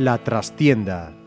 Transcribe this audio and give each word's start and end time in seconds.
La 0.00 0.16
trastienda 0.16 1.19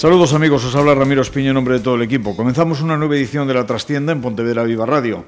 Saludos 0.00 0.32
amigos, 0.32 0.64
os 0.64 0.74
habla 0.74 0.94
Ramiro 0.94 1.20
Espiño 1.20 1.50
en 1.50 1.56
nombre 1.56 1.74
de 1.74 1.84
todo 1.84 1.96
el 1.96 2.00
equipo. 2.00 2.34
Comenzamos 2.34 2.80
una 2.80 2.96
nueva 2.96 3.16
edición 3.16 3.46
de 3.46 3.52
La 3.52 3.66
Trastienda 3.66 4.12
en 4.12 4.22
Pontevedra 4.22 4.64
Viva 4.64 4.86
Radio. 4.86 5.26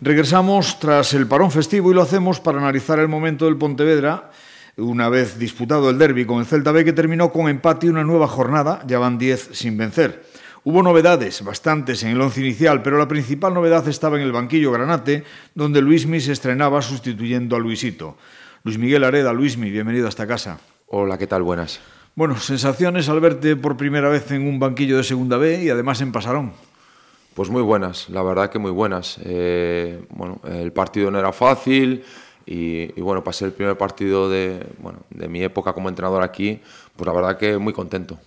Regresamos 0.00 0.80
tras 0.80 1.12
el 1.12 1.26
parón 1.26 1.50
festivo 1.50 1.90
y 1.90 1.94
lo 1.94 2.00
hacemos 2.00 2.40
para 2.40 2.56
analizar 2.56 2.98
el 2.98 3.08
momento 3.08 3.44
del 3.44 3.58
Pontevedra, 3.58 4.30
una 4.78 5.10
vez 5.10 5.38
disputado 5.38 5.90
el 5.90 5.98
derby 5.98 6.24
con 6.24 6.38
el 6.38 6.46
Celta 6.46 6.72
B 6.72 6.82
que 6.82 6.94
terminó 6.94 7.30
con 7.30 7.50
empate 7.50 7.88
y 7.88 7.90
una 7.90 8.04
nueva 8.04 8.26
jornada, 8.26 8.82
ya 8.86 8.98
van 8.98 9.18
10 9.18 9.50
sin 9.52 9.76
vencer. 9.76 10.24
Hubo 10.64 10.82
novedades, 10.82 11.44
bastantes 11.44 12.02
en 12.02 12.12
el 12.12 12.20
once 12.22 12.40
inicial, 12.40 12.80
pero 12.80 12.96
la 12.96 13.08
principal 13.08 13.52
novedad 13.52 13.86
estaba 13.86 14.16
en 14.16 14.22
el 14.22 14.32
banquillo 14.32 14.72
granate, 14.72 15.24
donde 15.54 15.82
Luismi 15.82 16.20
se 16.20 16.32
estrenaba 16.32 16.80
sustituyendo 16.80 17.54
a 17.54 17.58
Luisito. 17.58 18.16
Luis 18.64 18.78
Miguel 18.78 19.04
Areda, 19.04 19.34
Luismi, 19.34 19.70
bienvenido 19.70 20.06
a 20.06 20.08
esta 20.08 20.26
casa. 20.26 20.58
Hola, 20.86 21.18
¿qué 21.18 21.26
tal? 21.26 21.42
Buenas. 21.42 21.80
Bueno, 22.16 22.38
sensaciones 22.38 23.10
al 23.10 23.20
verte 23.20 23.56
por 23.56 23.76
primera 23.76 24.08
vez 24.08 24.30
en 24.30 24.48
un 24.48 24.58
banquillo 24.58 24.96
de 24.96 25.04
Segunda 25.04 25.36
B 25.36 25.64
y 25.64 25.68
además 25.68 26.00
en 26.00 26.12
Pasarón. 26.12 26.54
Pues 27.34 27.50
muy 27.50 27.60
buenas, 27.60 28.08
la 28.08 28.22
verdad 28.22 28.48
que 28.48 28.58
muy 28.58 28.70
buenas. 28.70 29.18
Eh, 29.22 30.02
bueno, 30.08 30.40
el 30.48 30.72
partido 30.72 31.10
no 31.10 31.18
era 31.18 31.34
fácil 31.34 32.04
y, 32.46 32.98
y, 32.98 33.00
bueno, 33.02 33.22
pasé 33.22 33.44
el 33.44 33.52
primer 33.52 33.76
partido 33.76 34.30
de, 34.30 34.66
bueno, 34.78 35.00
de 35.10 35.28
mi 35.28 35.42
época 35.42 35.74
como 35.74 35.90
entrenador 35.90 36.22
aquí, 36.22 36.58
pues 36.96 37.06
la 37.06 37.12
verdad 37.12 37.36
que 37.36 37.58
muy 37.58 37.74
contento. 37.74 38.18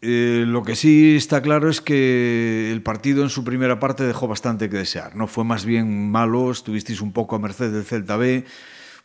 Eh, 0.00 0.44
lo 0.46 0.62
que 0.62 0.76
sí 0.76 1.16
está 1.16 1.42
claro 1.42 1.68
es 1.68 1.80
que 1.80 2.70
el 2.70 2.80
partido 2.80 3.24
en 3.24 3.28
su 3.28 3.42
primera 3.42 3.80
parte 3.80 4.04
dejó 4.04 4.28
bastante 4.28 4.70
que 4.70 4.76
desear. 4.76 5.16
No 5.16 5.26
fue 5.26 5.42
más 5.42 5.64
bien 5.64 6.12
malo, 6.12 6.48
estuvisteis 6.52 7.00
un 7.00 7.12
poco 7.12 7.34
a 7.34 7.40
merced 7.40 7.72
del 7.72 7.82
Celta 7.82 8.16
B 8.16 8.44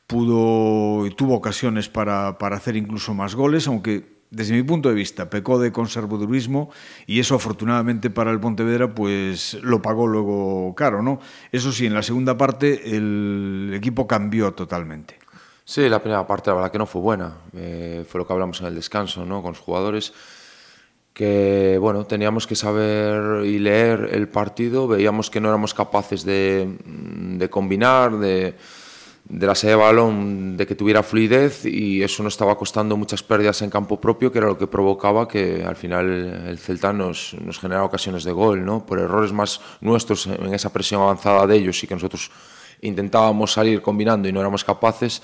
pudo 0.10 1.06
y 1.06 1.12
tuvo 1.12 1.36
ocasiones 1.36 1.88
para, 1.88 2.40
para 2.40 2.56
hacer 2.56 2.76
incluso 2.76 3.14
más 3.14 3.36
goles, 3.36 3.68
aunque 3.68 4.18
desde 4.32 4.56
mi 4.56 4.64
punto 4.64 4.90
de 4.90 4.96
vista 4.96 5.30
pecó 5.30 5.60
de 5.60 5.72
conservadurismo 5.72 6.72
y 7.06 7.20
eso 7.20 7.36
afortunadamente 7.36 8.10
para 8.10 8.32
el 8.32 8.40
Pontevedra 8.40 8.96
pues 8.96 9.60
lo 9.62 9.84
pagó 9.84 10.08
luego 10.08 10.74
caro, 10.74 11.04
¿no? 11.04 11.20
Eso 11.52 11.72
sí, 11.72 11.86
en 11.86 11.94
la 11.94 12.02
segunda 12.02 12.36
parte 12.36 12.96
el 12.96 13.72
equipo 13.76 14.08
cambió 14.08 14.52
totalmente. 14.54 15.20
Sí, 15.64 15.88
la 15.88 16.00
primera 16.00 16.26
parte 16.26 16.50
la 16.50 16.56
verdad 16.56 16.72
que 16.72 16.80
no 16.80 16.88
fue 16.88 17.02
buena, 17.02 17.36
eh, 17.54 18.04
fue 18.10 18.18
lo 18.18 18.26
que 18.26 18.34
hablamos 18.34 18.60
en 18.62 18.66
el 18.66 18.74
descanso, 18.74 19.26
¿no? 19.26 19.44
Con 19.44 19.52
los 19.52 19.60
jugadores 19.60 20.12
que 21.14 21.78
bueno, 21.80 22.06
teníamos 22.06 22.48
que 22.48 22.56
saber 22.56 23.46
y 23.46 23.60
leer 23.60 24.10
el 24.12 24.28
partido, 24.28 24.88
veíamos 24.88 25.30
que 25.30 25.40
no 25.40 25.50
éramos 25.50 25.76
capaces 25.76 26.26
de, 26.26 26.78
de 26.84 27.50
combinar, 27.52 28.18
de 28.18 28.56
de 29.30 29.46
la 29.46 29.54
salida 29.54 29.78
de 29.78 29.84
balón, 29.84 30.58
de 30.58 30.66
que 30.66 30.74
tuviera 30.74 31.04
fluidez 31.04 31.64
y 31.66 32.02
eso 32.02 32.24
nos 32.24 32.34
estaba 32.34 32.58
costando 32.58 32.98
muchas 32.98 33.22
pérdidas 33.22 33.62
en 33.62 33.70
campo 33.70 34.02
propio, 34.02 34.32
que 34.32 34.40
era 34.40 34.48
lo 34.48 34.58
que 34.58 34.66
provocaba 34.66 35.28
que 35.28 35.64
al 35.64 35.76
final 35.76 36.48
el 36.48 36.58
Celta 36.58 36.92
nos, 36.92 37.36
nos 37.40 37.60
generara 37.60 37.86
ocasiones 37.86 38.24
de 38.24 38.32
gol, 38.32 38.66
¿no? 38.66 38.86
por 38.86 39.00
errores 39.00 39.32
más 39.32 39.62
nuestros 39.82 40.26
en 40.26 40.54
esa 40.54 40.74
presión 40.74 41.02
avanzada 41.02 41.46
de 41.46 41.56
ellos 41.58 41.84
y 41.84 41.88
que 41.88 41.94
nosotros 41.94 42.32
intentábamos 42.82 43.54
salir 43.54 43.84
combinando 43.84 44.28
y 44.28 44.34
no 44.34 44.40
éramos 44.40 44.64
capaces. 44.64 45.22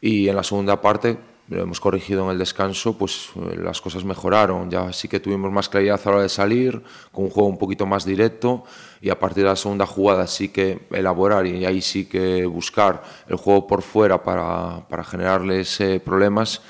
Y 0.00 0.28
en 0.28 0.34
la 0.34 0.42
segunda 0.42 0.80
parte 0.80 1.18
lo 1.50 1.62
hemos 1.62 1.80
corregido 1.80 2.24
en 2.24 2.30
el 2.30 2.38
descanso, 2.38 2.96
pues 2.96 3.30
eh, 3.34 3.56
las 3.56 3.80
cosas 3.80 4.04
mejoraron. 4.04 4.70
Ya 4.70 4.92
sí 4.92 5.08
que 5.08 5.18
tuvimos 5.18 5.50
más 5.50 5.68
claridad 5.68 6.00
a 6.02 6.08
la 6.08 6.14
hora 6.14 6.22
de 6.22 6.28
salir, 6.28 6.80
con 7.10 7.24
un 7.24 7.30
juego 7.30 7.48
un 7.48 7.58
poquito 7.58 7.86
más 7.86 8.04
directo 8.04 8.62
y 9.00 9.10
a 9.10 9.18
partir 9.18 9.42
de 9.42 9.50
la 9.50 9.56
segunda 9.56 9.84
jugada 9.84 10.26
sí 10.28 10.50
que 10.50 10.86
elaborar 10.92 11.46
y 11.46 11.64
ahí 11.66 11.82
sí 11.82 12.04
que 12.06 12.46
buscar 12.46 13.02
el 13.28 13.36
juego 13.36 13.66
por 13.66 13.82
fuera 13.82 14.22
para, 14.22 14.86
para 14.88 15.02
generarles 15.02 15.80
eh, 15.80 16.00
problemas. 16.00 16.62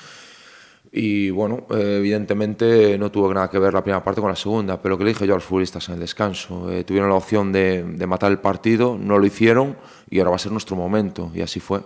Y 0.91 1.29
bueno, 1.29 1.67
eh, 1.69 1.97
evidentemente 1.99 2.97
no 2.97 3.11
tuvo 3.11 3.31
nada 3.33 3.49
que 3.51 3.59
ver 3.59 3.73
la 3.73 3.83
primera 3.83 4.03
parte 4.03 4.19
con 4.19 4.31
la 4.31 4.35
segunda, 4.35 4.81
pero 4.81 4.93
lo 4.93 4.97
que 4.97 5.03
le 5.03 5.11
dije 5.11 5.27
yo 5.27 5.35
a 5.35 5.37
los 5.37 5.45
futbolistas 5.45 5.87
en 5.89 5.93
el 5.93 5.99
descanso, 6.01 6.67
tuvieron 6.85 7.07
la 7.07 7.15
opción 7.15 7.51
de, 7.51 7.83
de 7.83 8.07
matar 8.07 8.31
el 8.31 8.39
partido, 8.39 8.97
no 8.99 9.19
lo 9.19 9.25
hicieron 9.27 9.77
y 10.09 10.17
ahora 10.17 10.31
va 10.31 10.35
a 10.37 10.39
ser 10.39 10.51
nuestro 10.51 10.75
momento 10.75 11.31
y 11.35 11.41
así 11.41 11.59
fue. 11.59 11.81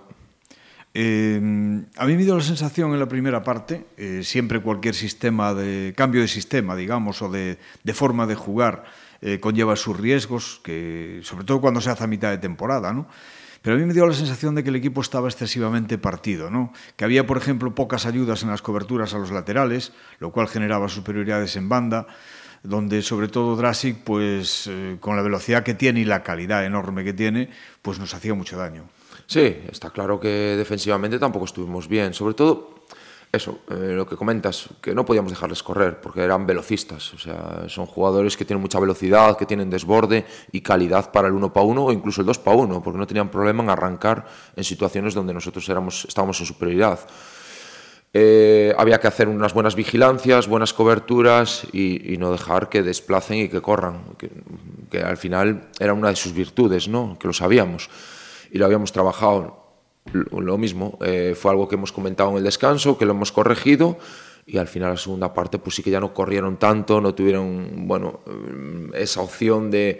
Eh, 0.97 1.35
a 1.97 2.05
mí 2.05 2.15
me 2.15 2.23
dio 2.23 2.37
la 2.37 2.41
sensación 2.41 2.93
en 2.93 2.99
la 2.99 3.05
primera 3.05 3.43
parte, 3.43 3.85
eh, 3.97 4.21
siempre 4.23 4.61
cualquier 4.61 4.95
sistema 4.95 5.53
de 5.53 5.93
cambio 5.93 6.21
de 6.21 6.29
sistema, 6.29 6.73
digamos, 6.73 7.21
o 7.21 7.29
de, 7.29 7.57
de 7.83 7.93
forma 7.93 8.25
de 8.25 8.35
jugar, 8.35 8.85
eh, 9.21 9.41
conlleva 9.41 9.75
sus 9.75 9.99
riesgos, 9.99 10.61
que, 10.63 11.19
sobre 11.21 11.43
todo 11.43 11.59
cuando 11.59 11.81
se 11.81 11.89
hace 11.89 12.05
a 12.05 12.07
mitad 12.07 12.29
de 12.29 12.37
temporada, 12.37 12.93
¿no? 12.93 13.09
Pero 13.61 13.75
a 13.75 13.79
mí 13.79 13.85
me 13.85 13.93
dio 13.93 14.07
la 14.07 14.13
sensación 14.13 14.55
de 14.55 14.63
que 14.63 14.69
el 14.69 14.77
equipo 14.77 15.01
estaba 15.01 15.27
excesivamente 15.27 15.97
partido, 15.97 16.49
¿no? 16.49 16.71
Que 16.95 17.03
había, 17.03 17.27
por 17.27 17.37
ejemplo, 17.37 17.75
pocas 17.75 18.05
ayudas 18.05 18.43
en 18.43 18.49
las 18.49 18.61
coberturas 18.61 19.13
a 19.13 19.17
los 19.17 19.31
laterales, 19.31 19.91
lo 20.19 20.31
cual 20.31 20.47
generaba 20.47 20.87
superioridades 20.87 21.57
en 21.57 21.67
banda, 21.67 22.07
donde 22.63 23.01
sobre 23.01 23.27
todo 23.27 23.57
Drasic, 23.57 23.97
pues 23.97 24.67
eh, 24.67 24.95
con 25.01 25.17
la 25.17 25.23
velocidad 25.23 25.63
que 25.63 25.73
tiene 25.73 25.99
y 25.99 26.05
la 26.05 26.23
calidad 26.23 26.65
enorme 26.65 27.03
que 27.03 27.11
tiene, 27.11 27.49
pues 27.81 27.99
nos 27.99 28.13
hacía 28.13 28.33
mucho 28.33 28.57
daño. 28.57 28.87
Sí, 29.27 29.63
está 29.71 29.89
claro 29.89 30.19
que 30.19 30.55
defensivamente 30.57 31.17
tampoco 31.17 31.45
estuvimos 31.45 31.87
bien. 31.87 32.13
Sobre 32.13 32.35
todo, 32.35 32.75
eso, 33.31 33.59
eh, 33.69 33.93
lo 33.95 34.07
que 34.07 34.15
comentas, 34.15 34.69
que 34.81 34.93
no 34.93 35.05
podíamos 35.05 35.31
dejarles 35.31 35.63
correr, 35.63 35.99
porque 35.99 36.21
eran 36.21 36.45
velocistas. 36.45 37.13
O 37.13 37.17
sea, 37.17 37.65
son 37.67 37.85
jugadores 37.85 38.37
que 38.37 38.45
tienen 38.45 38.61
mucha 38.61 38.79
velocidad, 38.79 39.37
que 39.37 39.45
tienen 39.45 39.69
desborde 39.69 40.25
y 40.51 40.61
calidad 40.61 41.11
para 41.11 41.27
el 41.27 41.33
uno 41.33 41.51
para 41.51 41.65
uno 41.65 41.85
o 41.85 41.91
incluso 41.91 42.21
el 42.21 42.27
dos 42.27 42.39
para 42.39 42.57
uno, 42.57 42.81
porque 42.81 42.99
no 42.99 43.07
tenían 43.07 43.29
problema 43.29 43.63
en 43.63 43.69
arrancar 43.69 44.25
en 44.55 44.63
situaciones 44.63 45.13
donde 45.13 45.33
nosotros 45.33 45.67
éramos, 45.69 46.05
estábamos 46.05 46.39
en 46.39 46.45
superioridad. 46.45 46.99
Eh, 48.17 48.73
había 48.77 49.01
que 49.01 49.07
hacer 49.07 49.27
unas 49.27 49.53
buenas 49.53 49.75
vigilancias, 49.75 50.47
buenas 50.47 50.71
coberturas 50.71 51.67
y, 51.73 52.13
y 52.13 52.17
no 52.17 52.31
dejar 52.31 52.69
que 52.69 52.81
desplacen 52.81 53.39
y 53.39 53.49
que 53.49 53.61
corran, 53.61 54.15
que, 54.17 54.29
que, 54.89 54.99
al 55.01 55.17
final 55.17 55.67
era 55.77 55.93
una 55.93 56.07
de 56.07 56.15
sus 56.15 56.31
virtudes, 56.31 56.87
¿no? 56.87 57.17
que 57.19 57.27
lo 57.27 57.33
sabíamos 57.33 57.89
y 58.55 58.57
lo 58.57 58.63
habíamos 58.63 58.93
trabajado 58.93 59.65
lo 60.13 60.57
mismo. 60.57 60.97
Eh, 61.01 61.35
fue 61.37 61.51
algo 61.51 61.67
que 61.67 61.75
hemos 61.75 61.91
comentado 61.91 62.31
en 62.31 62.37
el 62.37 62.43
descanso, 62.45 62.97
que 62.97 63.05
lo 63.05 63.11
hemos 63.11 63.33
corregido 63.33 63.97
y 64.45 64.59
al 64.59 64.69
final 64.69 64.91
la 64.91 64.97
segunda 64.97 65.33
parte 65.33 65.59
pues 65.59 65.75
sí 65.75 65.83
que 65.83 65.91
ya 65.91 65.99
no 65.99 66.13
corrieron 66.13 66.55
tanto, 66.55 67.01
no 67.01 67.13
tuvieron 67.13 67.85
bueno 67.85 68.21
mm, 68.25 68.95
esa 68.95 69.19
opción 69.19 69.69
de, 69.69 69.99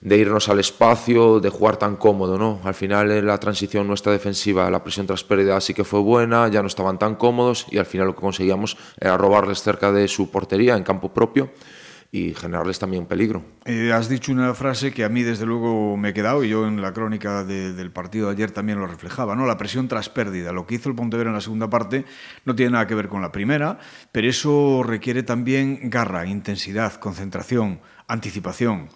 de 0.00 0.16
irnos 0.16 0.48
al 0.48 0.60
espacio, 0.60 1.38
de 1.38 1.50
jugar 1.50 1.76
tan 1.76 1.96
cómodo, 1.96 2.38
¿no? 2.38 2.60
Al 2.64 2.72
final 2.72 3.10
en 3.10 3.26
la 3.26 3.36
transición 3.38 3.86
nuestra 3.86 4.10
defensiva, 4.10 4.70
la 4.70 4.82
presión 4.82 5.06
tras 5.06 5.22
pérdida 5.22 5.60
sí 5.60 5.74
que 5.74 5.84
fue 5.84 6.00
buena, 6.00 6.48
ya 6.48 6.62
no 6.62 6.68
estaban 6.68 6.98
tan 6.98 7.16
cómodos 7.16 7.66
y 7.70 7.76
al 7.76 7.84
final 7.84 8.06
lo 8.06 8.14
que 8.14 8.22
conseguíamos 8.22 8.78
era 8.98 9.18
robarles 9.18 9.60
cerca 9.60 9.92
de 9.92 10.08
su 10.08 10.30
portería 10.30 10.78
en 10.78 10.82
campo 10.82 11.12
propio 11.12 11.50
y 12.14 12.34
generarles 12.34 12.78
también 12.78 13.06
peligro. 13.06 13.42
Eh, 13.64 13.90
has 13.90 14.10
dicho 14.10 14.32
una 14.32 14.52
frase 14.52 14.92
que 14.92 15.02
a 15.02 15.08
mí 15.08 15.22
desde 15.22 15.46
luego 15.46 15.96
me 15.96 16.10
he 16.10 16.12
quedado 16.12 16.44
y 16.44 16.50
yo 16.50 16.66
en 16.66 16.82
la 16.82 16.92
crónica 16.92 17.42
de, 17.42 17.72
del 17.72 17.90
partido 17.90 18.26
de 18.26 18.34
ayer 18.34 18.50
también 18.50 18.78
lo 18.78 18.86
reflejaba, 18.86 19.34
¿no? 19.34 19.46
La 19.46 19.56
presión 19.56 19.88
tras 19.88 20.10
pérdida. 20.10 20.52
Lo 20.52 20.66
que 20.66 20.74
hizo 20.74 20.90
el 20.90 20.94
Pontevedra 20.94 21.30
en 21.30 21.34
la 21.34 21.40
segunda 21.40 21.70
parte 21.70 22.04
no 22.44 22.54
tiene 22.54 22.72
nada 22.72 22.86
que 22.86 22.94
ver 22.94 23.08
con 23.08 23.22
la 23.22 23.32
primera, 23.32 23.78
pero 24.12 24.28
eso 24.28 24.82
requiere 24.82 25.22
también 25.22 25.88
garra, 25.88 26.26
intensidad, 26.26 26.96
concentración, 26.96 27.80
anticipación, 28.08 28.90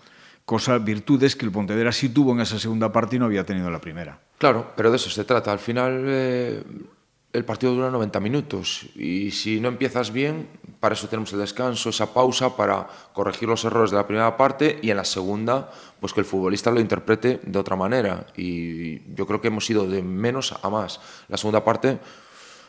cosas, 0.44 0.84
virtudes 0.84 1.36
que 1.36 1.46
el 1.46 1.52
Pontevedra 1.52 1.92
sí 1.92 2.10
tuvo 2.10 2.32
en 2.32 2.40
esa 2.40 2.58
segunda 2.58 2.92
parte 2.92 3.16
y 3.16 3.18
no 3.18 3.24
había 3.24 3.46
tenido 3.46 3.66
en 3.66 3.72
la 3.72 3.80
primera. 3.80 4.20
Claro, 4.36 4.74
pero 4.76 4.90
de 4.90 4.96
eso 4.96 5.08
se 5.08 5.24
trata. 5.24 5.52
Al 5.52 5.58
final 5.58 6.04
eh, 6.06 6.62
el 7.32 7.44
partido 7.44 7.74
dura 7.74 7.90
90 7.90 8.18
minutos 8.20 8.86
y 8.94 9.30
si 9.30 9.60
no 9.60 9.68
empiezas 9.68 10.10
bien, 10.10 10.48
para 10.80 10.94
eso 10.94 11.08
tenemos 11.08 11.32
el 11.32 11.40
descanso, 11.40 11.90
esa 11.90 12.12
pausa 12.12 12.56
para 12.56 12.86
corregir 13.12 13.48
los 13.48 13.64
errores 13.64 13.90
de 13.90 13.96
la 13.96 14.06
primera 14.06 14.36
parte 14.36 14.78
y 14.82 14.90
en 14.90 14.96
la 14.96 15.04
segunda, 15.04 15.70
pues 16.00 16.12
que 16.12 16.20
el 16.20 16.26
futbolista 16.26 16.70
lo 16.70 16.80
interprete 16.80 17.40
de 17.42 17.58
otra 17.58 17.76
manera. 17.76 18.26
Y 18.36 19.14
yo 19.14 19.26
creo 19.26 19.40
que 19.40 19.48
hemos 19.48 19.68
ido 19.68 19.86
de 19.86 20.02
menos 20.02 20.54
a 20.62 20.70
más. 20.70 21.00
La 21.28 21.36
segunda 21.36 21.64
parte, 21.64 21.98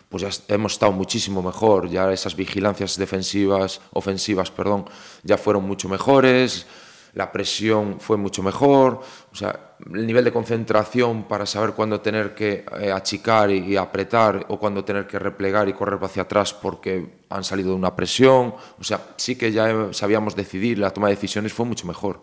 pues 0.10 0.24
ya 0.24 0.54
hemos 0.54 0.74
estado 0.74 0.92
muchísimo 0.92 1.42
mejor, 1.42 1.90
ya 1.90 2.12
esas 2.12 2.36
vigilancias 2.36 2.98
defensivas, 2.98 3.82
ofensivas, 3.92 4.52
perdón, 4.52 4.86
ya 5.24 5.38
fueron 5.38 5.66
mucho 5.66 5.90
mejores. 5.90 6.66
La 7.14 7.32
presión 7.32 8.00
fue 8.00 8.18
mucho 8.18 8.44
mejor, 8.44 9.02
o 9.32 9.36
sea, 9.36 9.76
el 9.94 10.06
nivel 10.06 10.26
de 10.26 10.32
concentración 10.32 11.28
para 11.28 11.46
saber 11.46 11.72
cuándo 11.72 12.02
tener 12.02 12.34
que 12.34 12.66
eh, 12.80 12.92
achicar 12.92 13.52
y, 13.52 13.76
apretar 13.78 14.46
o 14.50 14.60
cuándo 14.60 14.84
tener 14.84 15.08
que 15.08 15.20
replegar 15.20 15.70
y 15.70 15.74
correr 15.74 16.00
hacia 16.02 16.24
atrás 16.24 16.54
porque 16.54 17.24
han 17.30 17.44
salido 17.44 17.70
de 17.70 17.76
una 17.76 17.96
presión, 17.96 18.56
o 18.80 18.84
sea, 18.84 19.02
sí 19.18 19.36
que 19.36 19.52
ya 19.52 19.90
sabíamos 19.92 20.36
decidir, 20.36 20.80
la 20.80 20.92
toma 20.92 21.08
de 21.08 21.16
decisiones 21.16 21.54
fue 21.54 21.66
mucho 21.66 21.88
mejor. 21.88 22.22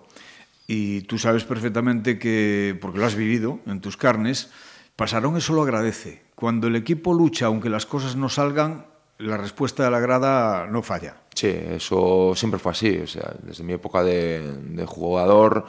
Y 0.66 1.02
tú 1.02 1.19
sabes 1.19 1.44
perfectamente 1.44 2.19
que, 2.19 2.76
porque 2.81 2.98
lo 2.98 3.06
has 3.06 3.14
vivido 3.14 3.60
en 3.66 3.81
tus 3.81 3.96
carnes, 3.96 4.50
Pasarón 4.96 5.36
eso 5.36 5.54
lo 5.54 5.62
agradece. 5.62 6.22
Cuando 6.36 6.69
el 6.69 6.76
equipo 6.76 7.14
lucha, 7.14 7.46
aunque 7.46 7.69
las 7.69 7.84
cosas 7.84 8.14
no 8.14 8.28
salgan, 8.28 8.86
la 9.19 9.37
respuesta 9.37 9.84
de 9.84 9.90
la 9.90 10.00
grada 10.00 10.66
no 10.66 10.82
falla. 10.82 11.16
Sí, 11.34 11.49
eso 11.49 12.32
siempre 12.34 12.58
fue 12.58 12.72
así. 12.72 12.99
O 12.99 13.06
sea, 13.06 13.32
desde 13.43 13.64
mi 13.64 13.72
época 13.72 14.02
de, 14.02 14.56
de 14.70 14.87
jugador, 14.87 15.66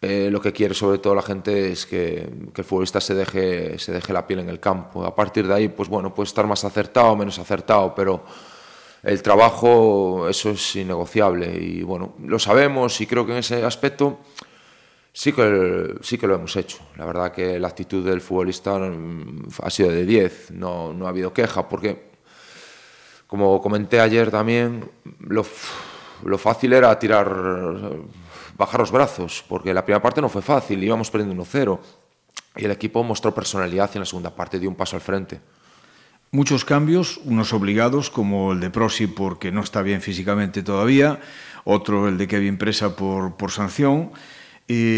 eh, 0.00 0.28
lo 0.30 0.40
que 0.40 0.52
quiere 0.52 0.74
sobre 0.74 0.98
todo 0.98 1.14
la 1.14 1.22
gente 1.22 1.72
es 1.72 1.86
que, 1.86 2.28
que, 2.54 2.60
el 2.60 2.64
futbolista 2.64 3.00
se 3.00 3.14
deje, 3.14 3.78
se 3.78 3.92
deje 3.92 4.12
la 4.12 4.26
piel 4.26 4.40
en 4.40 4.48
el 4.48 4.60
campo. 4.60 5.04
A 5.04 5.14
partir 5.14 5.46
de 5.46 5.54
ahí, 5.54 5.68
pues 5.68 5.88
bueno, 5.88 6.14
puede 6.14 6.26
estar 6.26 6.46
más 6.46 6.64
acertado 6.64 7.12
o 7.12 7.16
menos 7.16 7.38
acertado, 7.38 7.94
pero 7.94 8.24
el 9.02 9.22
trabajo, 9.22 10.28
eso 10.28 10.50
es 10.50 10.76
innegociable. 10.76 11.52
Y 11.52 11.82
bueno, 11.82 12.14
lo 12.24 12.38
sabemos 12.38 13.00
y 13.00 13.06
creo 13.06 13.26
que 13.26 13.32
en 13.32 13.38
ese 13.38 13.64
aspecto 13.64 14.20
Sí 15.12 15.32
que, 15.32 15.96
sí 16.02 16.18
que 16.18 16.26
lo 16.26 16.36
hemos 16.36 16.54
hecho. 16.56 16.78
La 16.96 17.04
verdad 17.04 17.32
que 17.32 17.58
la 17.58 17.68
actitud 17.68 18.04
del 18.04 18.20
futbolista 18.20 18.78
mm, 18.78 19.48
ha 19.62 19.70
sido 19.70 19.90
de 19.90 20.04
10, 20.04 20.52
no, 20.52 20.92
no 20.92 21.06
ha 21.06 21.08
habido 21.08 21.32
queja, 21.32 21.68
porque, 21.68 22.09
como 23.30 23.62
comenté 23.62 24.00
ayer 24.00 24.28
también, 24.28 24.90
lo, 25.20 25.46
lo 26.24 26.36
fácil 26.36 26.72
era 26.72 26.98
tirar, 26.98 27.32
bajar 28.58 28.80
los 28.80 28.90
brazos, 28.90 29.44
porque 29.48 29.72
la 29.72 29.84
primera 29.84 30.02
parte 30.02 30.20
no 30.20 30.28
fue 30.28 30.42
fácil, 30.42 30.82
íbamos 30.82 31.12
perdiendo 31.12 31.40
1-0, 31.40 31.78
y 32.56 32.64
el 32.64 32.72
equipo 32.72 33.04
mostró 33.04 33.32
personalidad 33.32 33.88
y 33.94 33.98
en 33.98 34.00
la 34.00 34.06
segunda 34.06 34.34
parte 34.34 34.58
dio 34.58 34.68
un 34.68 34.74
paso 34.74 34.96
al 34.96 35.02
frente. 35.02 35.40
Muchos 36.32 36.64
cambios, 36.64 37.20
unos 37.24 37.52
obligados, 37.52 38.10
como 38.10 38.50
el 38.50 38.58
de 38.58 38.70
Prosi 38.70 39.06
porque 39.06 39.52
no 39.52 39.60
está 39.60 39.82
bien 39.82 40.00
físicamente 40.00 40.64
todavía, 40.64 41.20
otro 41.62 42.08
el 42.08 42.18
de 42.18 42.26
Kevin 42.26 42.58
Presa 42.58 42.96
por, 42.96 43.36
por 43.36 43.52
sanción, 43.52 44.10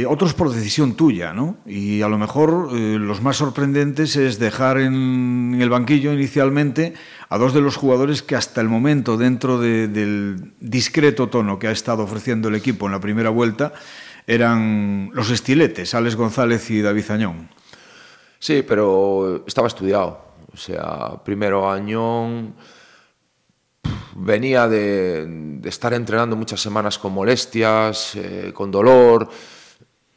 otros 0.06 0.34
por 0.34 0.52
decisión 0.52 0.96
tuya, 0.96 1.32
¿no? 1.32 1.56
Y 1.64 2.02
a 2.02 2.08
lo 2.08 2.19
mejor 2.19 2.70
eh, 2.72 2.98
los 2.98 3.22
más 3.22 3.38
sorprendentes 3.38 4.16
es 4.16 4.38
dejar 4.38 4.78
en, 4.78 5.56
el 5.58 5.70
banquillo 5.70 6.12
inicialmente 6.12 6.92
a 7.30 7.38
dos 7.38 7.54
de 7.54 7.62
los 7.62 7.76
jugadores 7.76 8.22
que 8.22 8.36
hasta 8.36 8.60
el 8.60 8.69
momento, 8.69 9.16
dentro 9.16 9.58
de, 9.58 9.88
del 9.88 10.52
discreto 10.60 11.28
tono 11.28 11.58
que 11.58 11.69
ha 11.69 11.70
estado 11.70 12.02
ofreciendo 12.02 12.48
el 12.48 12.54
equipo 12.54 12.84
en 12.84 12.92
la 12.92 13.00
primera 13.00 13.30
vuelta, 13.30 13.72
eran 14.26 15.10
los 15.14 15.30
estiletes, 15.30 15.94
Alex 15.94 16.16
González 16.16 16.70
y 16.70 16.82
David 16.82 17.10
Añón. 17.10 17.48
Sí, 18.38 18.62
pero 18.66 19.42
estaba 19.46 19.68
estudiado. 19.68 20.32
O 20.52 20.56
sea, 20.56 21.22
primero 21.25 21.70
Añón 21.70 22.54
venía 24.16 24.68
de, 24.68 25.25
de 25.26 25.68
estar 25.68 25.94
entrenando 25.94 26.36
muchas 26.36 26.60
semanas 26.60 26.98
con 26.98 27.14
molestias, 27.14 28.16
eh, 28.16 28.52
con 28.52 28.70
dolor 28.70 29.30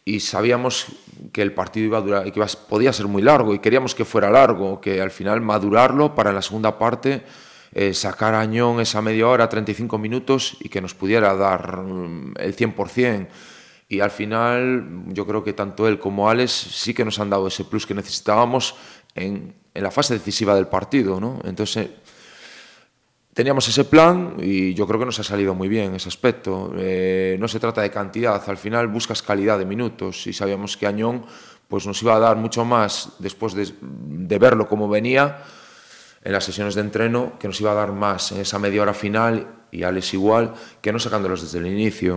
y 0.05 0.19
sabíamos 0.19 0.85
que 1.33 1.41
el 1.41 1.51
partido 1.53 1.87
iba 1.87 1.97
a 1.97 2.01
durar, 2.01 2.31
que 2.31 2.39
iba, 2.39 2.45
podía 2.69 2.93
ser 2.93 3.07
muy 3.07 3.23
largo 3.23 3.55
y 3.55 3.59
queríamos 3.59 3.95
que 3.95 4.05
fuera 4.05 4.29
largo, 4.29 4.79
que 4.79 5.01
al 5.01 5.09
final 5.09 5.41
madurarlo 5.41 6.13
para 6.13 6.31
la 6.31 6.43
segunda 6.43 6.77
parte, 6.77 7.23
eh, 7.73 7.93
sacar 7.95 8.35
a 8.35 8.41
Añón 8.41 8.79
esa 8.79 9.01
media 9.01 9.27
hora, 9.27 9.49
35 9.49 9.97
minutos 9.97 10.57
y 10.59 10.69
que 10.69 10.79
nos 10.79 10.93
pudiera 10.93 11.35
dar 11.35 11.81
mm, 11.81 12.35
el 12.37 12.55
100%. 12.55 13.27
Y 13.89 13.99
al 13.99 14.11
final 14.11 15.03
yo 15.07 15.25
creo 15.25 15.43
que 15.43 15.53
tanto 15.53 15.87
él 15.87 15.99
como 15.99 16.29
Alex 16.29 16.51
sí 16.51 16.93
que 16.93 17.03
nos 17.03 17.19
han 17.19 17.31
dado 17.31 17.47
ese 17.47 17.65
plus 17.65 17.85
que 17.85 17.93
necesitábamos 17.93 18.75
en, 19.15 19.55
en 19.73 19.83
la 19.83 19.91
fase 19.91 20.13
decisiva 20.13 20.55
del 20.55 20.67
partido. 20.67 21.19
¿no? 21.19 21.39
Entonces 21.43 21.89
Teníamos 23.35 23.67
ese 23.67 23.83
plan 23.83 24.37
y 24.39 24.73
yo 24.75 24.87
creo 24.87 24.97
que 24.97 25.07
nos 25.07 25.19
ha 25.19 25.23
salido 25.23 25.53
muy 25.53 25.67
bien 25.67 25.93
ese 25.93 26.07
aspecto. 26.07 26.71
Eh, 26.77 27.35
no 27.37 27.49
se 27.49 27.59
trata 27.59 27.81
de 27.81 27.91
cantidad, 27.91 28.41
al 28.47 28.55
final 28.55 28.87
buscas 28.87 29.21
calidad 29.21 29.59
de 29.59 29.65
minutos 29.65 30.25
y 30.25 30.31
sabíamos 30.31 30.77
que 30.77 30.87
Añón 30.87 31.25
pues, 31.67 31.85
nos 31.85 32.01
iba 32.01 32.15
a 32.15 32.19
dar 32.19 32.37
mucho 32.37 32.63
más 32.63 33.17
después 33.19 33.53
de, 33.53 33.73
de 33.81 34.39
verlo 34.39 34.69
como 34.69 34.87
venía 34.87 35.43
en 36.23 36.31
las 36.31 36.45
sesiones 36.45 36.75
de 36.75 36.81
entreno, 36.81 37.33
que 37.37 37.49
nos 37.49 37.59
iba 37.59 37.73
a 37.73 37.75
dar 37.75 37.91
más 37.91 38.31
en 38.31 38.39
esa 38.39 38.57
media 38.57 38.81
hora 38.81 38.93
final 38.93 39.65
y 39.69 39.83
Alex 39.83 40.13
igual, 40.13 40.53
que 40.79 40.93
no 40.93 40.99
sacándolos 40.99 41.41
desde 41.41 41.59
el 41.59 41.67
inicio. 41.67 42.15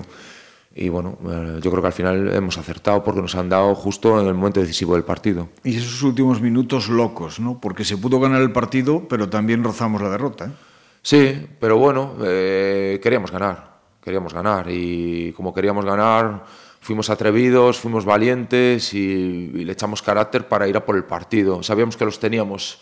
Y 0.73 0.89
bueno, 0.89 1.19
eh, 1.29 1.59
yo 1.61 1.73
creo 1.73 1.83
que 1.83 1.89
al 1.89 1.93
final 1.93 2.33
hemos 2.33 2.59
acertado 2.59 3.03
porque 3.03 3.21
nos 3.21 3.35
han 3.35 3.49
dado 3.49 3.75
justo 3.75 4.21
en 4.21 4.29
el 4.29 4.35
momento 4.35 4.61
decisivo 4.61 4.95
del 4.95 5.03
partido. 5.03 5.49
Y 5.65 5.79
esos 5.79 6.01
últimos 6.05 6.41
minutos 6.41 6.89
locos, 6.89 7.41
¿no? 7.41 7.61
Porque 7.61 7.85
se 7.85 7.97
pudo 7.97 8.21
ganar 8.21 8.41
el 8.41 8.53
partido, 8.53 9.09
pero 9.09 9.29
también 9.29 9.65
rozamos 9.65 10.01
la 10.01 10.11
derrota. 10.11 10.45
¿eh? 10.45 10.68
Sí, 11.03 11.47
pero 11.61 11.79
bueno, 11.79 12.17
eh, 12.25 13.01
queríamos 13.03 13.31
ganar, 13.31 13.79
queríamos 14.03 14.35
ganar 14.35 14.67
y 14.69 15.33
como 15.33 15.55
queríamos 15.55 15.85
ganar 15.85 16.45
fuimos 16.81 17.11
atrevidos, 17.11 17.79
fuimos 17.79 18.05
valientes 18.05 18.95
y, 18.95 19.49
le 19.49 19.73
echamos 19.73 20.01
carácter 20.03 20.49
para 20.49 20.67
ir 20.69 20.77
a 20.77 20.85
por 20.85 20.97
el 20.97 21.05
partido. 21.05 21.63
Sabíamos 21.63 21.97
que 21.97 22.05
los 22.05 22.19
teníamos 22.19 22.79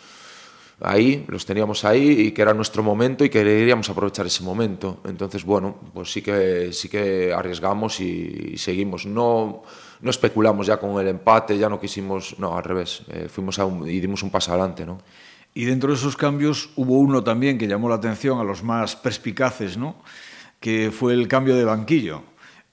ahí, 0.80 1.24
los 1.28 1.46
teníamos 1.46 1.84
ahí 1.84 2.20
y 2.20 2.32
que 2.32 2.42
era 2.42 2.54
nuestro 2.54 2.82
momento 2.82 3.24
y 3.24 3.30
queríamos 3.30 3.88
aprovechar 3.90 4.26
ese 4.26 4.44
momento. 4.44 5.00
Entonces, 5.06 5.44
bueno, 5.44 5.76
pues 5.94 6.12
sí 6.12 6.22
que, 6.22 6.72
sí 6.72 6.88
que 6.88 7.32
arriesgamos 7.32 8.00
y, 8.00 8.52
y 8.52 8.58
seguimos. 8.58 9.06
No, 9.06 9.64
no 10.00 10.10
especulamos 10.10 10.66
ya 10.66 10.76
con 10.76 11.00
el 11.00 11.08
empate, 11.08 11.58
ya 11.58 11.68
no 11.68 11.80
quisimos, 11.80 12.38
no, 12.38 12.56
al 12.56 12.64
revés, 12.64 13.02
eh, 13.08 13.28
fuimos 13.28 13.58
a 13.58 13.64
un, 13.64 13.88
y 13.88 13.98
dimos 14.00 14.22
un 14.22 14.30
paso 14.30 14.52
adelante, 14.52 14.84
¿no? 14.84 14.98
Y 15.56 15.64
dentro 15.64 15.88
de 15.88 15.96
esos 15.96 16.18
cambios 16.18 16.68
hubo 16.76 16.98
uno 16.98 17.24
también 17.24 17.56
que 17.56 17.66
llamó 17.66 17.88
la 17.88 17.94
atención 17.94 18.38
a 18.38 18.44
los 18.44 18.62
más 18.62 18.94
perspicaces, 18.94 19.78
¿no? 19.78 19.96
que 20.60 20.90
fue 20.92 21.14
el 21.14 21.28
cambio 21.28 21.56
de 21.56 21.64
banquillo. 21.64 22.22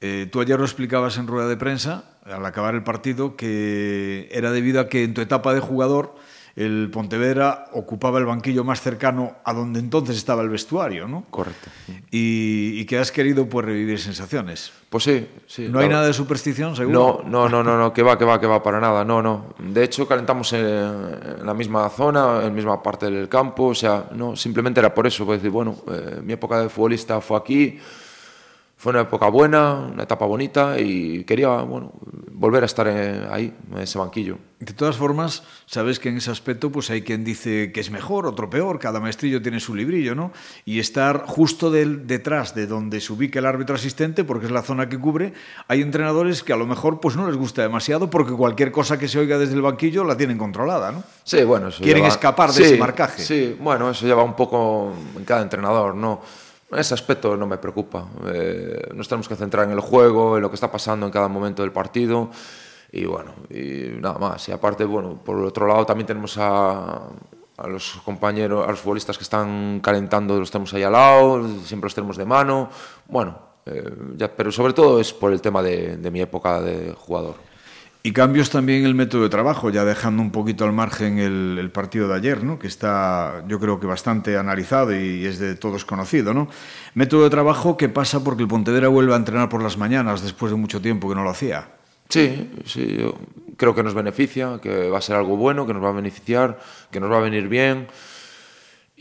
Eh, 0.02 0.28
tú 0.30 0.42
ayer 0.42 0.60
lo 0.60 0.66
explicabas 0.66 1.16
en 1.18 1.28
rueda 1.28 1.48
de 1.48 1.56
prensa, 1.56 2.18
al 2.26 2.46
acabar 2.46 2.76
el 2.76 2.84
partido, 2.84 3.38
que 3.38 4.28
era 4.34 4.52
debido 4.52 4.82
a 4.82 4.90
que 4.90 5.06
en 5.06 5.14
tu 5.14 5.22
etapa 5.22 5.54
de 5.54 5.62
jugador 5.62 6.16
el 6.56 6.90
Pontevedra 6.92 7.66
ocupaba 7.74 8.20
el 8.20 8.26
banquillo 8.26 8.64
más 8.64 8.80
cercano 8.80 9.38
a 9.44 9.54
donde 9.54 9.80
entonces 9.80 10.18
estaba 10.18 10.44
el 10.44 10.50
vestuario, 10.50 11.08
¿no? 11.08 11.26
Correcto. 11.32 11.70
Y, 12.12 12.80
y 12.80 12.86
que 12.86 13.00
has 13.00 13.12
querido 13.12 13.48
pues 13.50 13.66
revivir 13.66 14.00
sensaciones. 14.00 14.72
Pues 14.90 15.04
sí, 15.06 15.28
sí. 15.48 15.68
¿No 15.68 15.80
hay 15.80 15.90
nada 15.90 16.06
de 16.06 16.14
superstición, 16.14 16.76
seguro? 16.76 17.24
No, 17.26 17.30
no, 17.30 17.50
no, 17.50 17.64
no, 17.64 17.78
no, 17.80 17.92
que 17.92 18.04
va, 18.04 18.20
que 18.20 18.26
va, 18.26 18.40
que 18.40 18.46
va, 18.46 18.62
para 18.62 18.80
nada, 18.80 19.04
no, 19.04 19.24
no. 19.24 19.56
De 19.58 19.84
hecho, 19.84 20.08
calentamos 20.08 20.54
en, 20.54 20.66
en 21.40 21.46
la 21.46 21.56
misma 21.56 21.90
zona, 21.90 22.38
en 22.38 22.44
la 22.44 22.52
misma 22.52 22.84
parte 22.84 23.10
del 23.10 23.28
campo, 23.28 23.66
o 23.66 23.76
sea, 23.76 24.06
no, 24.12 24.36
simplemente 24.36 24.80
era 24.80 24.94
por 24.94 25.08
eso, 25.08 25.26
pues 25.26 25.40
decir, 25.40 25.52
bueno, 25.52 25.76
eh, 25.92 26.22
mi 26.24 26.34
época 26.34 26.60
de 26.62 26.70
futbolista 26.70 27.20
fue 27.20 27.38
aquí, 27.38 27.80
fue 28.84 28.90
una 28.90 29.04
época 29.04 29.30
buena, 29.30 29.76
una 29.76 30.04
etapa 30.04 30.26
bonita 30.26 30.78
y 30.78 31.24
quería 31.24 31.48
bueno, 31.62 31.94
volver 32.34 32.64
a 32.64 32.66
estar 32.66 32.86
en, 32.86 33.28
ahí, 33.32 33.56
en 33.72 33.78
ese 33.78 33.98
banquillo. 33.98 34.38
De 34.60 34.74
todas 34.74 34.98
formas, 34.98 35.44
sabes 35.68 36.00
que 36.00 36.10
en 36.10 36.18
ese 36.18 36.32
aspecto 36.32 36.70
pues 36.70 36.90
hay 36.90 37.02
quien 37.02 37.24
dice 37.24 37.72
que 37.72 37.80
es 37.80 37.92
mejor, 37.92 38.26
otro 38.28 38.50
peor, 38.50 38.80
cada 38.80 39.00
maestrillo 39.00 39.42
tiene 39.42 39.62
su 39.62 39.74
librillo, 39.74 40.16
¿no? 40.16 40.34
Y 40.66 40.80
estar 40.80 41.24
justo 41.26 41.72
del, 41.72 42.08
detrás 42.08 42.56
de 42.56 42.68
donde 42.68 43.00
se 43.00 43.14
ubica 43.14 43.40
el 43.40 43.46
árbitro 43.46 43.76
asistente, 43.76 44.26
porque 44.26 44.48
es 44.48 44.52
la 44.52 44.64
zona 44.64 44.90
que 44.90 45.00
cubre, 45.00 45.32
hay 45.70 45.82
entrenadores 45.82 46.44
que 46.44 46.52
a 46.52 46.58
lo 46.58 46.66
mejor 46.66 47.00
pues 47.00 47.16
no 47.16 47.26
les 47.26 47.38
gusta 47.38 47.62
demasiado 47.62 48.10
porque 48.10 48.34
cualquier 48.34 48.74
cosa 48.74 49.00
que 49.00 49.08
se 49.08 49.18
oiga 49.18 49.38
desde 49.38 49.54
el 49.54 49.62
banquillo 49.62 50.04
la 50.04 50.18
tienen 50.18 50.38
controlada, 50.38 50.92
¿no? 50.92 51.04
Sí, 51.24 51.42
bueno, 51.46 51.70
eso 51.70 51.82
Quieren 51.82 52.04
lleva... 52.04 52.14
escapar 52.14 52.50
de 52.50 52.56
sí, 52.56 52.64
ese 52.64 52.78
marcaje. 52.78 53.24
Sí, 53.24 53.56
bueno, 53.62 53.90
eso 53.92 54.06
lleva 54.06 54.24
un 54.24 54.36
poco 54.36 54.92
en 55.16 55.24
cada 55.24 55.42
entrenador, 55.42 55.96
¿no? 55.96 56.20
Ese 56.76 56.94
aspecto 56.94 57.36
no 57.38 57.48
me 57.48 57.58
preocupa. 57.58 58.08
Eh, 58.28 58.90
nos 58.94 59.08
tenemos 59.08 59.28
que 59.28 59.36
centrar 59.36 59.66
en 59.66 59.72
el 59.72 59.80
juego, 59.80 60.38
en 60.38 60.44
lo 60.44 60.50
que 60.50 60.56
está 60.56 60.72
pasando 60.72 61.06
en 61.06 61.12
cada 61.12 61.28
momento 61.28 61.62
del 61.62 61.72
partido 61.72 62.30
y 62.92 63.06
bueno, 63.06 63.34
y 63.50 64.00
nada 64.00 64.20
más. 64.20 64.48
Y 64.50 64.52
aparte, 64.52 64.86
bueno, 64.86 65.20
por 65.24 65.38
otro 65.38 65.68
lado 65.68 65.86
también 65.86 66.06
tenemos 66.06 66.38
a, 66.38 67.08
a 67.58 67.68
los 67.68 68.00
compañeros, 68.06 68.68
a 68.68 68.72
los 68.72 68.80
futbolistas 68.80 69.18
que 69.18 69.24
están 69.24 69.80
calentando, 69.82 70.40
los 70.40 70.52
tenemos 70.52 70.74
ahí 70.76 70.84
al 70.84 70.94
lado, 70.94 71.48
siempre 71.64 71.88
los 71.88 71.96
tenemos 71.96 72.18
de 72.18 72.26
mano. 72.26 72.70
Bueno, 73.08 73.40
eh, 73.66 73.96
ya, 74.16 74.36
pero 74.36 74.52
sobre 74.52 74.74
todo 74.74 75.00
es 75.00 75.12
por 75.12 75.32
el 75.32 75.42
tema 75.42 75.64
de, 75.64 75.98
de 75.98 76.12
mi 76.12 76.22
época 76.22 76.62
de 76.62 76.94
jugador. 76.94 77.53
Y 78.06 78.12
cambios 78.12 78.50
también 78.50 78.80
en 78.80 78.86
el 78.88 78.96
método 78.96 79.24
de 79.24 79.30
trabajo, 79.30 79.70
ya 79.70 79.86
dejando 79.86 80.22
un 80.22 80.32
poquito 80.32 80.66
al 80.66 80.74
margen 80.74 81.20
el, 81.20 81.72
partido 81.72 82.10
de 82.10 82.16
ayer, 82.16 82.44
¿no? 82.44 82.60
que 82.60 82.68
está 82.68 83.46
yo 83.48 83.62
creo 83.62 83.80
que 83.80 83.88
bastante 83.88 84.38
analizado 84.38 84.94
y 84.94 85.26
es 85.26 85.40
de 85.40 85.56
todos 85.56 85.86
conocido. 85.86 86.34
¿no? 86.34 86.50
Método 86.96 87.24
de 87.24 87.30
trabajo 87.30 87.78
que 87.78 87.88
pasa 87.88 88.22
porque 88.22 88.42
el 88.42 88.50
Pontevedra 88.50 88.90
vuelve 88.90 89.14
a 89.14 89.16
entrenar 89.16 89.48
por 89.48 89.64
las 89.64 89.78
mañanas 89.78 90.22
después 90.22 90.52
de 90.52 90.58
mucho 90.58 90.82
tiempo 90.82 91.08
que 91.08 91.16
no 91.16 91.24
lo 91.24 91.30
hacía. 91.30 91.70
Sí, 92.10 92.52
sí, 92.66 92.98
creo 93.56 93.74
que 93.74 93.84
nos 93.84 93.94
beneficia, 93.94 94.60
que 94.62 94.90
va 94.90 94.98
a 94.98 95.02
ser 95.02 95.16
algo 95.16 95.38
bueno, 95.38 95.66
que 95.66 95.74
nos 95.74 95.82
va 95.82 95.90
a 95.90 95.94
beneficiar, 95.94 96.60
que 96.92 97.00
nos 97.00 97.10
va 97.10 97.20
a 97.20 97.22
venir 97.22 97.48
bien. 97.48 97.88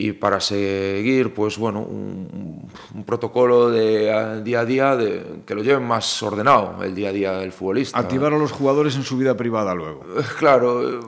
Y 0.03 0.11
para 0.11 0.41
seguir 0.41 1.33
pues 1.33 1.57
bueno 1.57 1.79
un, 1.79 2.67
un 2.93 3.03
protocolo 3.05 3.69
de 3.69 4.41
día 4.43 4.59
a 4.59 4.65
día 4.65 4.95
de, 4.97 5.43
que 5.45 5.55
lo 5.55 5.63
lleven 5.63 5.83
más 5.83 6.21
ordenado 6.21 6.83
el 6.83 6.93
día 6.93 7.07
a 7.07 7.11
día 7.13 7.31
del 7.37 7.53
futbolista. 7.53 7.97
Activar 7.97 8.33
a 8.33 8.37
los 8.37 8.51
jugadores 8.51 8.97
en 8.97 9.03
su 9.03 9.17
vida 9.17 9.37
privada 9.37 9.73
luego. 9.73 10.03
Eh, 10.17 10.23
claro, 10.37 10.99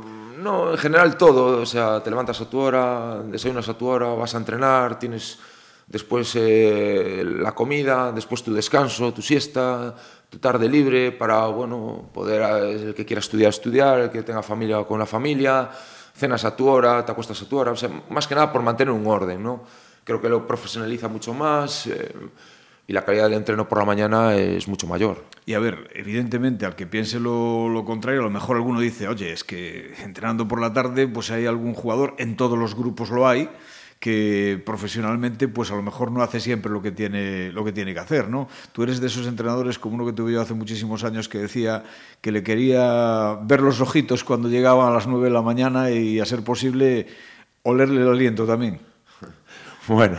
no, 0.41 0.71
en 0.71 0.77
general 0.77 1.17
todo, 1.17 1.61
o 1.61 1.65
sea, 1.65 2.01
te 2.01 2.09
levantas 2.09 2.39
a 2.39 2.49
tu 2.49 2.57
hora, 2.57 3.21
desayunas 3.21 3.67
a 3.67 3.77
tu 3.77 3.85
hora, 3.85 4.07
vas 4.13 4.33
a 4.33 4.37
entrenar, 4.37 4.97
tienes 4.97 5.39
después 5.87 6.31
eh, 6.35 7.21
la 7.25 7.53
comida, 7.53 8.13
después 8.13 8.43
tu 8.43 8.53
descanso, 8.53 9.13
tu 9.13 9.21
siesta, 9.21 9.93
tu 10.29 10.37
tarde 10.39 10.69
libre 10.69 11.11
para, 11.11 11.47
bueno, 11.47 12.09
poder, 12.13 12.41
el 12.63 12.93
que 12.93 13.05
quiera 13.05 13.19
estudiar, 13.19 13.49
estudiar, 13.49 13.99
el 13.99 14.09
que 14.09 14.23
tenga 14.23 14.41
familia 14.41 14.85
con 14.85 14.99
la 14.99 15.05
familia, 15.05 15.69
cenas 16.15 16.45
a 16.45 16.55
tu 16.55 16.67
hora, 16.67 17.05
te 17.05 17.11
acuestas 17.11 17.41
a 17.41 17.49
tu 17.49 17.57
hora, 17.57 17.73
más 18.09 18.27
que 18.27 18.35
nada 18.35 18.51
por 18.51 18.61
mantener 18.61 18.93
un 18.93 19.05
orden, 19.05 19.43
¿no? 19.43 19.63
Creo 20.03 20.21
que 20.21 20.29
lo 20.29 20.47
profesionaliza 20.47 21.07
mucho 21.07 21.33
más 21.33 21.87
eh, 21.87 22.13
y 22.87 22.93
la 22.93 23.03
calidad 23.03 23.23
del 23.23 23.33
entreno 23.33 23.67
por 23.67 23.79
la 23.79 23.85
mañana 23.85 24.35
es 24.35 24.67
mucho 24.67 24.87
mayor. 24.87 25.25
Y 25.45 25.55
a 25.55 25.59
ver, 25.59 25.89
evidentemente, 25.93 26.65
al 26.65 26.75
que 26.75 26.85
piense 26.85 27.19
lo, 27.19 27.67
lo, 27.69 27.83
contrario, 27.83 28.21
a 28.21 28.23
lo 28.23 28.29
mejor 28.29 28.55
alguno 28.55 28.79
dice, 28.79 29.07
oye, 29.07 29.33
es 29.33 29.43
que 29.43 29.93
entrenando 30.03 30.47
por 30.47 30.61
la 30.61 30.71
tarde, 30.73 31.07
pues 31.07 31.31
hay 31.31 31.47
algún 31.47 31.73
jugador, 31.73 32.15
en 32.17 32.37
todos 32.37 32.57
los 32.57 32.75
grupos 32.75 33.09
lo 33.09 33.27
hay, 33.27 33.49
que 33.99 34.61
profesionalmente 34.65 35.47
pues 35.47 35.71
a 35.71 35.75
lo 35.75 35.81
mejor 35.81 36.11
no 36.11 36.21
hace 36.21 36.39
siempre 36.39 36.71
lo 36.71 36.81
que 36.81 36.91
tiene 36.91 37.51
lo 37.51 37.63
que 37.63 37.71
tiene 37.71 37.93
que 37.93 37.99
hacer, 37.99 38.29
¿no? 38.29 38.47
Tú 38.71 38.83
eres 38.83 38.99
de 38.99 39.07
esos 39.07 39.27
entrenadores 39.27 39.79
como 39.79 39.95
uno 39.95 40.05
que 40.05 40.13
tuve 40.13 40.33
yo 40.33 40.41
hace 40.41 40.53
muchísimos 40.53 41.03
años 41.03 41.29
que 41.29 41.39
decía 41.39 41.83
que 42.21 42.31
le 42.31 42.43
quería 42.43 43.39
ver 43.43 43.61
los 43.61 43.81
ojitos 43.81 44.23
cuando 44.23 44.49
llegaban 44.49 44.89
a 44.89 44.93
las 44.93 45.07
9 45.07 45.25
de 45.25 45.33
la 45.33 45.41
mañana 45.41 45.89
y 45.91 46.19
a 46.19 46.25
ser 46.25 46.43
posible 46.43 47.07
olerle 47.63 48.01
el 48.01 48.09
aliento 48.09 48.45
también. 48.45 48.79
Bueno, 49.87 50.17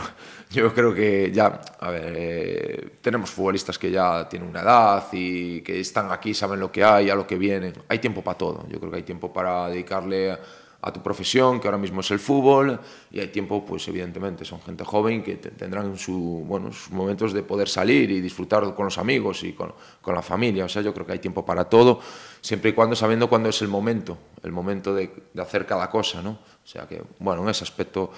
yo 0.49 0.73
creo 0.73 0.93
que 0.93 1.29
ya, 1.33 1.59
a 1.81 1.89
ver, 1.89 2.13
eh, 2.15 2.89
tenemos 3.01 3.29
futbolistas 3.29 3.77
que 3.77 3.91
ya 3.91 4.29
tienen 4.29 4.47
una 4.47 4.61
edad 4.61 5.03
y 5.11 5.59
que 5.59 5.81
están 5.81 6.09
aquí, 6.09 6.33
saben 6.33 6.61
lo 6.61 6.71
que 6.71 6.85
hay, 6.85 7.09
a 7.09 7.15
lo 7.15 7.27
que 7.27 7.37
vienen. 7.37 7.73
Hay 7.89 7.99
tiempo 7.99 8.23
para 8.23 8.37
todo. 8.37 8.65
Yo 8.69 8.79
creo 8.79 8.91
que 8.91 8.97
hay 8.97 9.03
tiempo 9.03 9.33
para 9.33 9.67
dedicarle 9.67 10.37
a 10.81 10.93
tu 10.93 11.01
profesión, 11.01 11.59
que 11.59 11.67
ahora 11.67 11.77
mismo 11.77 12.01
es 12.01 12.11
el 12.11 12.19
fútbol, 12.19 12.79
y 13.11 13.19
hay 13.19 13.27
tiempo, 13.27 13.65
pues 13.65 13.87
evidentemente, 13.87 14.45
son 14.45 14.61
gente 14.61 14.83
joven 14.83 15.23
que 15.23 15.35
tendrán 15.35 15.97
su, 15.97 16.43
bueno, 16.45 16.71
sus 16.71 16.91
momentos 16.91 17.33
de 17.33 17.43
poder 17.43 17.67
salir 17.67 18.11
y 18.11 18.21
disfrutar 18.21 18.75
con 18.75 18.85
los 18.85 18.97
amigos 18.97 19.43
y 19.43 19.53
con, 19.53 19.73
con, 20.01 20.13
la 20.13 20.21
familia. 20.21 20.65
O 20.65 20.69
sea, 20.69 20.81
yo 20.81 20.93
creo 20.93 21.05
que 21.05 21.13
hay 21.13 21.19
tiempo 21.19 21.45
para 21.45 21.65
todo, 21.65 21.99
siempre 22.41 22.71
y 22.71 22.73
cuando 22.73 22.95
sabiendo 22.95 23.27
cuándo 23.27 23.49
es 23.49 23.61
el 23.61 23.67
momento, 23.67 24.17
el 24.43 24.51
momento 24.51 24.93
de, 24.93 25.11
de 25.33 25.41
hacer 25.41 25.65
cada 25.65 25.89
cosa, 25.89 26.21
¿no? 26.21 26.31
O 26.31 26.67
sea 26.67 26.87
que, 26.87 27.01
bueno, 27.19 27.43
en 27.43 27.49
ese 27.49 27.63
aspecto 27.63 28.11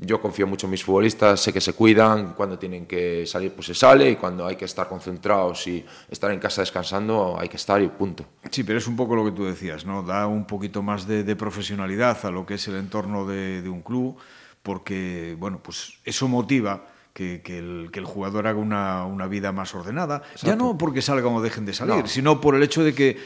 yo 0.00 0.20
confío 0.20 0.46
mucho 0.46 0.66
en 0.66 0.70
mis 0.70 0.82
futbolistas, 0.82 1.40
sé 1.40 1.52
que 1.52 1.60
se 1.60 1.74
cuidan, 1.74 2.32
cuando 2.32 2.58
tienen 2.58 2.86
que 2.86 3.26
salir 3.26 3.52
pues 3.52 3.66
se 3.66 3.74
sale 3.74 4.10
y 4.10 4.16
cuando 4.16 4.46
hay 4.46 4.56
que 4.56 4.64
estar 4.64 4.88
concentrados 4.88 5.66
y 5.66 5.84
estar 6.08 6.30
en 6.30 6.40
casa 6.40 6.62
descansando 6.62 7.36
hay 7.38 7.48
que 7.48 7.56
estar 7.56 7.82
y 7.82 7.88
punto. 7.88 8.24
Sí, 8.50 8.64
pero 8.64 8.78
es 8.78 8.86
un 8.86 8.96
poco 8.96 9.14
lo 9.14 9.24
que 9.24 9.32
tú 9.32 9.44
decías, 9.44 9.84
¿no? 9.84 10.02
Da 10.02 10.26
un 10.26 10.46
poquito 10.46 10.82
más 10.82 11.06
de, 11.06 11.22
de 11.22 11.36
profesionalidad 11.36 12.24
a 12.24 12.30
lo 12.30 12.46
que 12.46 12.54
es 12.54 12.66
el 12.68 12.76
entorno 12.76 13.26
de, 13.26 13.60
de, 13.60 13.68
un 13.68 13.82
club, 13.82 14.16
porque, 14.62 15.36
bueno, 15.38 15.60
pues 15.62 15.98
eso 16.04 16.28
motiva 16.28 16.86
que, 17.12 17.42
que, 17.42 17.58
el, 17.58 17.90
que 17.92 17.98
el, 17.98 18.06
jugador 18.06 18.46
haga 18.46 18.58
una, 18.58 19.04
una 19.04 19.26
vida 19.26 19.52
más 19.52 19.74
ordenada, 19.74 20.22
Exacto. 20.32 20.46
ya 20.46 20.56
no 20.56 20.78
porque 20.78 21.02
salgan 21.02 21.34
o 21.34 21.42
dejen 21.42 21.66
de 21.66 21.74
salir, 21.74 21.96
no. 21.96 22.06
sino 22.06 22.40
por 22.40 22.54
el 22.54 22.62
hecho 22.62 22.82
de 22.82 22.94
que 22.94 23.18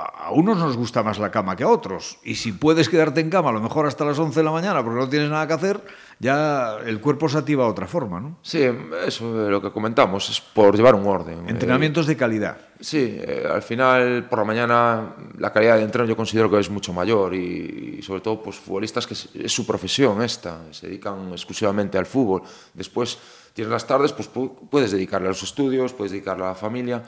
a 0.00 0.30
unos 0.32 0.58
nos 0.58 0.76
gusta 0.76 1.02
más 1.02 1.18
la 1.18 1.30
cama 1.30 1.56
que 1.56 1.64
a 1.64 1.68
otros. 1.68 2.18
Y 2.24 2.34
si 2.36 2.52
puedes 2.52 2.88
quedarte 2.88 3.20
en 3.20 3.30
cama 3.30 3.50
a 3.50 3.52
lo 3.52 3.60
mejor 3.60 3.86
hasta 3.86 4.04
las 4.04 4.18
11 4.18 4.40
de 4.40 4.44
la 4.44 4.50
mañana 4.50 4.82
porque 4.82 4.98
no 4.98 5.08
tienes 5.08 5.30
nada 5.30 5.46
que 5.46 5.52
hacer, 5.52 5.80
ya 6.18 6.76
el 6.84 7.00
cuerpo 7.00 7.28
se 7.28 7.38
activa 7.38 7.64
de 7.64 7.70
otra 7.70 7.86
forma, 7.86 8.20
¿no? 8.20 8.38
Sí, 8.42 8.62
eso 9.06 9.44
es 9.44 9.50
lo 9.50 9.62
que 9.62 9.70
comentamos, 9.70 10.28
es 10.30 10.40
por 10.40 10.76
llevar 10.76 10.94
un 10.94 11.06
orden. 11.06 11.48
Entrenamientos 11.48 12.06
de 12.06 12.16
calidad. 12.16 12.58
Sí, 12.78 13.18
eh, 13.20 13.46
al 13.50 13.62
final 13.62 14.26
por 14.28 14.38
la 14.38 14.44
mañana 14.44 15.14
la 15.38 15.52
calidad 15.52 15.76
de 15.76 15.82
entreno 15.82 16.08
yo 16.08 16.16
considero 16.16 16.50
que 16.50 16.58
es 16.58 16.70
mucho 16.70 16.92
mayor 16.92 17.34
y, 17.34 17.96
y 17.98 18.02
sobre 18.02 18.20
todo 18.20 18.42
pues 18.42 18.56
futbolistas 18.56 19.06
que 19.06 19.14
es, 19.14 19.28
es, 19.34 19.52
su 19.52 19.66
profesión 19.66 20.22
esta, 20.22 20.60
se 20.70 20.86
dedican 20.86 21.30
exclusivamente 21.32 21.98
al 21.98 22.06
fútbol. 22.06 22.42
Después 22.74 23.18
tienes 23.52 23.72
las 23.72 23.86
tardes, 23.86 24.12
pues 24.12 24.28
puedes 24.28 24.92
dedicarle 24.92 25.28
a 25.28 25.30
los 25.30 25.42
estudios, 25.42 25.92
puedes 25.92 26.12
dedicarle 26.12 26.44
a 26.44 26.48
la 26.48 26.54
familia 26.54 27.02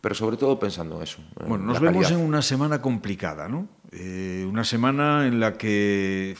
pero 0.00 0.14
sobre 0.14 0.36
todo 0.36 0.58
pensando 0.58 0.96
en 0.96 1.02
eso. 1.02 1.18
En 1.40 1.48
bueno, 1.48 1.64
nos 1.64 1.80
vemos 1.80 2.10
en 2.10 2.18
una 2.18 2.42
semana 2.42 2.80
complicada, 2.80 3.48
¿no? 3.48 3.68
Eh, 3.92 4.46
una 4.48 4.64
semana 4.64 5.26
en 5.26 5.40
la 5.40 5.54
que 5.54 6.36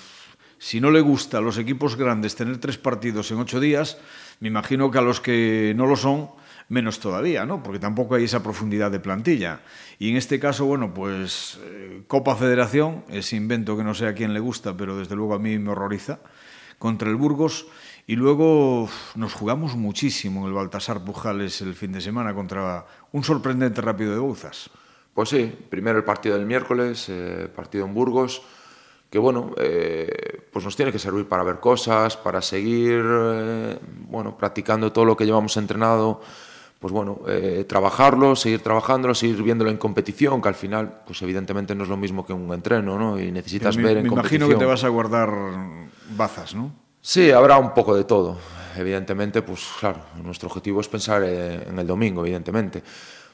si 0.59 0.81
no 0.81 0.91
le 0.91 1.01
gusta 1.01 1.39
a 1.39 1.41
los 1.41 1.59
equipos 1.59 1.97
grandes 1.97 2.35
tener 2.35 2.59
tres 2.59 2.79
partidos 2.79 3.31
en 3.31 3.39
ocho 3.39 3.61
días, 3.61 3.99
me 4.41 4.49
imagino 4.49 4.91
que 4.91 4.99
a 4.99 5.03
los 5.03 5.21
que 5.21 5.73
no 5.77 5.87
lo 5.87 5.97
son, 5.97 6.31
menos 6.69 7.01
todavía, 7.01 7.47
¿no? 7.47 7.63
Porque 7.63 7.79
tampoco 7.79 8.15
hay 8.15 8.25
esa 8.25 8.43
profundidad 8.43 8.91
de 8.91 9.01
plantilla. 9.01 9.61
Y 9.99 10.11
en 10.11 10.17
este 10.17 10.39
caso, 10.39 10.67
bueno, 10.67 10.93
pues 10.93 11.59
eh, 11.65 12.03
Copa 12.07 12.37
Federación, 12.37 13.05
ese 13.09 13.37
invento 13.37 13.77
que 13.77 13.85
no 13.85 13.95
sé 13.95 14.07
a 14.07 14.15
quién 14.15 14.35
le 14.35 14.41
gusta, 14.41 14.77
pero 14.77 14.97
desde 14.99 15.17
luego 15.17 15.35
a 15.35 15.39
mí 15.39 15.59
me 15.59 15.71
horroriza, 15.71 16.21
contra 16.79 17.09
el 17.09 17.17
Burgos. 17.17 17.67
Y 18.09 18.17
luego 18.17 18.89
nos 19.17 19.35
jugamos 19.35 19.77
muchísimo 19.77 20.41
en 20.41 20.47
el 20.47 20.55
Baltasar 20.55 21.05
Pujales 21.05 21.61
el 21.61 21.75
fin 21.75 21.93
de 21.93 22.01
semana 22.01 22.33
contra 22.33 22.87
un 23.13 23.23
sorprendente 23.23 23.83
rápido 23.83 24.13
de 24.13 24.19
Bouzas. 24.19 24.71
Pues 25.13 25.29
sí, 25.29 25.55
primero 25.69 25.99
el 25.99 26.05
partido 26.05 26.39
del 26.39 26.47
miércoles, 26.47 27.05
eh, 27.11 27.51
partido 27.55 27.85
en 27.85 27.93
Burgos, 27.93 28.41
que 29.11 29.19
bueno, 29.19 29.53
eh, 29.59 30.09
pues 30.51 30.65
nos 30.65 30.75
tiene 30.75 30.91
que 30.91 30.99
servir 30.99 31.29
para 31.29 31.43
ver 31.43 31.61
cosas, 31.61 32.17
para 32.17 32.41
seguir 32.41 33.05
eh, 33.07 33.79
bueno, 34.09 34.39
practicando 34.39 34.91
todo 34.91 35.05
lo 35.05 35.15
que 35.15 35.27
llevamos 35.27 35.55
entrenado, 35.59 36.23
pues 36.79 36.95
bueno, 36.95 37.21
eh, 37.29 37.67
trabajarlo, 37.69 38.37
seguir 38.37 38.63
trabajándolo, 38.63 39.15
seguir 39.15 39.43
viéndolo 39.43 39.71
en 39.71 39.77
competición, 39.77 40.41
que 40.41 40.49
al 40.49 40.55
final, 40.55 41.03
pues 41.05 41.21
evidentemente 41.21 41.75
no 41.75 41.83
es 41.83 41.91
lo 41.91 41.99
mismo 41.99 42.25
que 42.25 42.33
un 42.33 42.55
entreno, 42.55 42.99
¿no? 42.99 43.21
Y 43.21 43.31
necesitas 43.33 43.77
me, 43.77 43.83
ver 43.83 43.99
en 43.99 44.05
me 44.05 44.09
competición. 44.09 44.41
imagino 44.45 44.59
que 44.59 44.65
te 44.65 44.71
vas 44.71 44.85
a 44.85 44.89
guardar 44.89 45.31
bazas, 46.17 46.55
¿no? 46.55 46.88
Sí, 47.01 47.31
habrá 47.31 47.59
un 47.59 47.75
poco 47.75 47.95
de 47.97 48.05
todo. 48.05 48.37
Evidentemente, 48.77 49.43
pues 49.43 49.67
claro, 49.81 50.01
nuestro 50.23 50.49
objetivo 50.49 50.81
es 50.81 50.89
pensar 50.89 51.23
en 51.25 51.79
el 51.79 51.87
domingo, 51.87 52.23
evidentemente. 52.23 52.83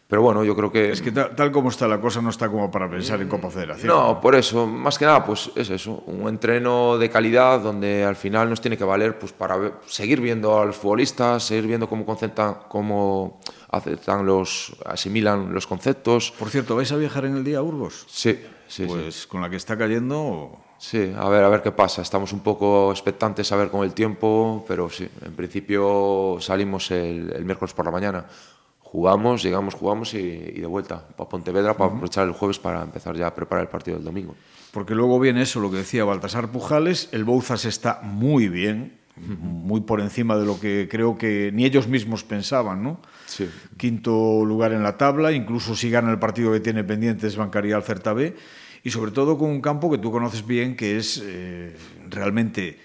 Pero 0.07 0.21
bueno, 0.21 0.45
yo 0.45 0.55
creo 0.55 0.71
que... 0.71 0.91
Es 0.91 1.01
que 1.01 1.13
tal, 1.13 1.35
tal, 1.35 1.51
como 1.51 1.71
está 1.71 1.89
la 1.89 1.99
cosa 2.01 2.21
no 2.21 2.29
está 2.29 2.49
como 2.49 2.71
para 2.71 2.91
pensar 2.91 3.21
en 3.23 3.29
Copa 3.29 3.49
Federación. 3.51 3.89
No, 3.89 4.21
por 4.21 4.35
eso, 4.35 4.67
más 4.67 4.99
que 4.99 5.07
nada, 5.07 5.25
pues 5.25 5.51
es 5.57 5.71
eso, 5.71 6.03
un 6.07 6.29
entreno 6.29 6.99
de 6.99 7.09
calidad 7.09 7.61
donde 7.61 8.05
al 8.05 8.15
final 8.15 8.51
nos 8.51 8.61
tiene 8.61 8.77
que 8.77 8.85
valer 8.85 9.19
pues 9.19 9.33
para 9.33 9.57
ver, 9.57 9.73
seguir 9.87 10.21
viendo 10.21 10.61
a 10.61 10.67
los 10.67 10.77
futbolistas, 10.77 11.43
seguir 11.43 11.67
viendo 11.67 11.89
cómo 11.89 12.05
conceptan, 12.05 12.59
cómo 12.69 13.41
aceptan 13.71 14.27
los, 14.27 14.77
asimilan 14.85 15.55
los 15.55 15.67
conceptos. 15.67 16.33
Por 16.39 16.51
cierto, 16.51 16.77
¿vais 16.77 16.93
a 16.93 16.97
viajar 16.97 17.25
en 17.25 17.39
el 17.39 17.45
día 17.45 17.59
a 17.59 17.63
Burgos? 17.63 18.05
Sí, 18.07 18.39
sí. 18.69 18.85
Pues 18.87 19.15
sí. 19.15 19.29
con 19.29 19.41
la 19.41 19.49
que 19.49 19.57
está 19.57 19.77
cayendo... 19.77 20.64
Sí, 20.79 21.13
a 21.17 21.29
ver, 21.29 21.45
a 21.45 21.49
ver 21.49 21.63
qué 21.63 21.73
pasa. 21.73 22.03
Estamos 22.03 22.33
un 22.33 22.41
poco 22.41 22.91
expectantes 22.91 23.51
a 23.53 23.57
ver 23.57 23.71
con 23.71 23.85
el 23.85 23.95
tiempo, 23.95 24.65
pero 24.69 24.91
sí, 24.91 25.09
en 25.25 25.33
principio 25.35 26.37
salimos 26.41 26.91
el, 26.91 27.33
el 27.33 27.45
miércoles 27.45 27.73
por 27.73 27.85
la 27.85 27.91
mañana 27.91 28.27
jugamos, 28.95 29.43
llegamos, 29.43 29.75
jugamos 29.75 30.15
y, 30.15 30.19
y 30.19 30.61
de 30.61 30.67
vuelta 30.67 31.03
para 31.17 31.29
Pontevedra 31.29 31.75
para 31.77 31.87
uh 31.87 31.93
-huh. 31.93 31.97
aprovechar 31.97 32.29
el 32.29 32.33
jueves 32.33 32.61
para 32.61 32.81
empezar 32.83 33.17
ya 33.17 33.27
a 33.27 33.35
preparar 33.35 33.65
el 33.65 33.69
partido 33.69 33.97
del 33.97 34.05
domingo. 34.05 34.37
Porque 34.71 34.95
luego 34.95 35.19
viene 35.19 35.43
eso, 35.43 35.59
lo 35.59 35.69
que 35.69 35.79
decía 35.79 36.05
Baltasar 36.05 36.53
Pujales, 36.53 37.09
el 37.11 37.25
Bouzas 37.25 37.65
está 37.65 38.01
muy 38.03 38.49
bien, 38.49 38.99
muy 39.17 39.81
por 39.81 40.01
encima 40.01 40.37
de 40.37 40.45
lo 40.47 40.61
que 40.61 40.87
creo 40.89 41.19
que 41.19 41.51
ni 41.53 41.65
ellos 41.65 41.89
mismos 41.89 42.23
pensaban, 42.23 42.85
¿no? 42.85 43.01
Sí. 43.27 43.51
Quinto 43.77 44.45
lugar 44.45 44.73
en 44.73 44.85
la 44.85 44.97
tabla, 44.97 45.33
incluso 45.33 45.75
si 45.75 45.91
gana 45.91 46.13
el 46.13 46.21
partido 46.21 46.53
que 46.53 46.61
tiene 46.61 46.85
pendientes 46.85 47.37
bancaría 47.37 47.75
al 47.75 47.83
Certa 47.83 48.13
B, 48.13 48.37
y 48.85 48.91
sobre 48.91 49.11
todo 49.11 49.37
con 49.37 49.51
un 49.51 49.61
campo 49.61 49.91
que 49.91 49.99
tú 49.99 50.13
conoces 50.13 50.47
bien 50.47 50.77
que 50.77 50.99
es 50.99 51.21
eh, 51.25 51.77
realmente 52.09 52.79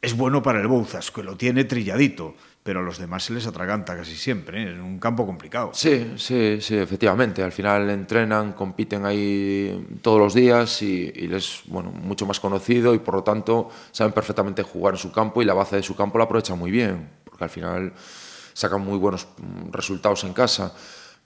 es 0.00 0.16
bueno 0.16 0.42
para 0.42 0.60
el 0.60 0.68
Bouzas, 0.68 1.10
que 1.10 1.24
lo 1.24 1.36
tiene 1.36 1.64
trilladito 1.64 2.36
pero 2.66 2.80
a 2.80 2.82
los 2.82 2.98
demás 2.98 3.22
se 3.22 3.32
les 3.32 3.46
atraganta 3.46 3.96
casi 3.96 4.16
siempre, 4.16 4.60
¿eh? 4.60 4.72
es 4.74 4.80
un 4.80 4.98
campo 4.98 5.24
complicado. 5.24 5.70
Sí, 5.72 6.14
sí, 6.16 6.58
sí, 6.60 6.76
efectivamente. 6.76 7.40
Al 7.44 7.52
final 7.52 7.88
entrenan, 7.90 8.54
compiten 8.54 9.06
ahí 9.06 9.86
todos 10.02 10.18
los 10.18 10.34
días 10.34 10.82
y, 10.82 11.12
y 11.14 11.28
les 11.28 11.60
bueno, 11.66 11.92
mucho 11.92 12.26
más 12.26 12.40
conocido 12.40 12.92
y 12.92 12.98
por 12.98 13.14
lo 13.14 13.22
tanto 13.22 13.70
saben 13.92 14.12
perfectamente 14.12 14.64
jugar 14.64 14.94
en 14.94 14.98
su 14.98 15.12
campo 15.12 15.40
y 15.42 15.44
la 15.44 15.54
base 15.54 15.76
de 15.76 15.84
su 15.84 15.94
campo 15.94 16.18
la 16.18 16.24
aprovechan 16.24 16.58
muy 16.58 16.72
bien, 16.72 17.08
porque 17.24 17.44
al 17.44 17.50
final 17.50 17.92
sacan 18.52 18.80
muy 18.80 18.98
buenos 18.98 19.28
resultados 19.70 20.24
en 20.24 20.32
casa. 20.32 20.74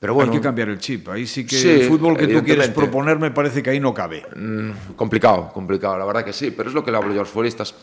Pero 0.00 0.14
bueno, 0.14 0.32
Hay 0.32 0.38
que 0.38 0.42
cambiar 0.42 0.70
el 0.70 0.78
chip. 0.78 1.08
Ahí 1.10 1.26
sí 1.26 1.46
que 1.46 1.56
sí, 1.56 1.68
el 1.68 1.82
fútbol 1.82 2.16
que 2.16 2.26
tú 2.26 2.42
quieres 2.42 2.70
proponer 2.70 3.18
me 3.18 3.30
parece 3.30 3.62
que 3.62 3.70
ahí 3.70 3.78
no 3.78 3.94
cabe. 3.94 4.24
Mm, 4.34 4.96
complicado, 4.96 5.52
complicado, 5.52 5.96
la 5.98 6.06
verdad 6.06 6.24
que 6.24 6.32
sí, 6.32 6.50
pero 6.50 6.70
es 6.70 6.74
lo 6.74 6.82
que 6.82 6.90
le 6.90 6.96
hablo 6.96 7.12
yo 7.12 7.20
a 7.20 7.22
los 7.22 7.28
futbolistas 7.28 7.74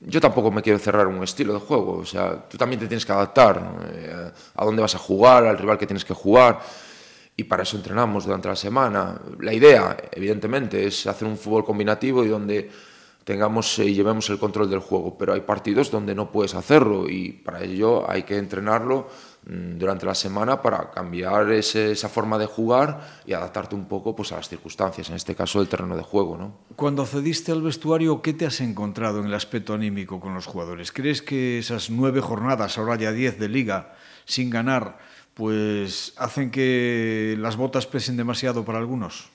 yo 0.00 0.20
tampoco 0.20 0.50
me 0.50 0.62
quiero 0.62 0.78
cerrar 0.78 1.06
un 1.06 1.22
estilo 1.22 1.54
de 1.54 1.60
juego, 1.60 1.98
o 1.98 2.04
sea, 2.04 2.48
tú 2.48 2.58
también 2.58 2.80
te 2.80 2.86
tienes 2.86 3.06
que 3.06 3.12
adaptar 3.12 3.76
eh, 3.92 4.30
a 4.54 4.64
dónde 4.64 4.82
vas 4.82 4.94
a 4.94 4.98
jugar, 4.98 5.46
al 5.46 5.58
rival 5.58 5.78
que 5.78 5.86
tienes 5.86 6.04
que 6.04 6.14
jugar, 6.14 6.60
y 7.36 7.44
para 7.44 7.62
eso 7.62 7.76
entrenamos 7.76 8.24
durante 8.24 8.48
la 8.48 8.56
semana. 8.56 9.20
La 9.40 9.52
idea, 9.52 9.96
evidentemente, 10.12 10.86
es 10.86 11.06
hacer 11.06 11.26
un 11.26 11.36
fútbol 11.36 11.64
combinativo 11.64 12.24
y 12.24 12.28
donde 12.28 12.70
tengamos 13.24 13.78
y 13.80 13.94
llevemos 13.94 14.30
el 14.30 14.38
control 14.38 14.70
del 14.70 14.78
juego, 14.78 15.18
pero 15.18 15.32
hay 15.32 15.40
partidos 15.40 15.90
donde 15.90 16.14
no 16.14 16.30
puedes 16.30 16.54
hacerlo 16.54 17.08
y 17.08 17.32
para 17.32 17.62
ello 17.62 18.08
hay 18.08 18.22
que 18.22 18.38
entrenarlo 18.38 19.08
durante 19.46 20.04
la 20.04 20.14
semana 20.16 20.60
para 20.60 20.90
cambiar 20.90 21.52
esa 21.52 22.08
forma 22.08 22.36
de 22.36 22.46
jugar 22.46 23.22
y 23.26 23.32
adaptarte 23.32 23.76
un 23.76 23.86
poco 23.86 24.16
pues, 24.16 24.32
a 24.32 24.36
las 24.36 24.48
circunstancias, 24.48 25.08
en 25.08 25.14
este 25.14 25.36
caso 25.36 25.60
el 25.60 25.68
terreno 25.68 25.96
de 25.96 26.02
juego. 26.02 26.36
¿no? 26.36 26.58
Cuando 26.74 27.02
accediste 27.02 27.52
al 27.52 27.62
vestuario, 27.62 28.22
¿qué 28.22 28.32
te 28.32 28.44
has 28.44 28.60
encontrado 28.60 29.20
en 29.20 29.26
el 29.26 29.34
aspecto 29.34 29.72
anímico 29.72 30.18
con 30.18 30.34
los 30.34 30.46
jugadores? 30.46 30.90
¿Crees 30.90 31.22
que 31.22 31.60
esas 31.60 31.90
nueve 31.90 32.20
jornadas, 32.20 32.76
ahora 32.76 32.96
ya 32.96 33.12
diez 33.12 33.38
de 33.38 33.48
liga, 33.48 33.94
sin 34.24 34.50
ganar, 34.50 34.98
pues 35.34 36.14
hacen 36.16 36.50
que 36.50 37.36
las 37.38 37.56
botas 37.56 37.86
pesen 37.86 38.16
demasiado 38.16 38.64
para 38.64 38.78
algunos? 38.78 39.30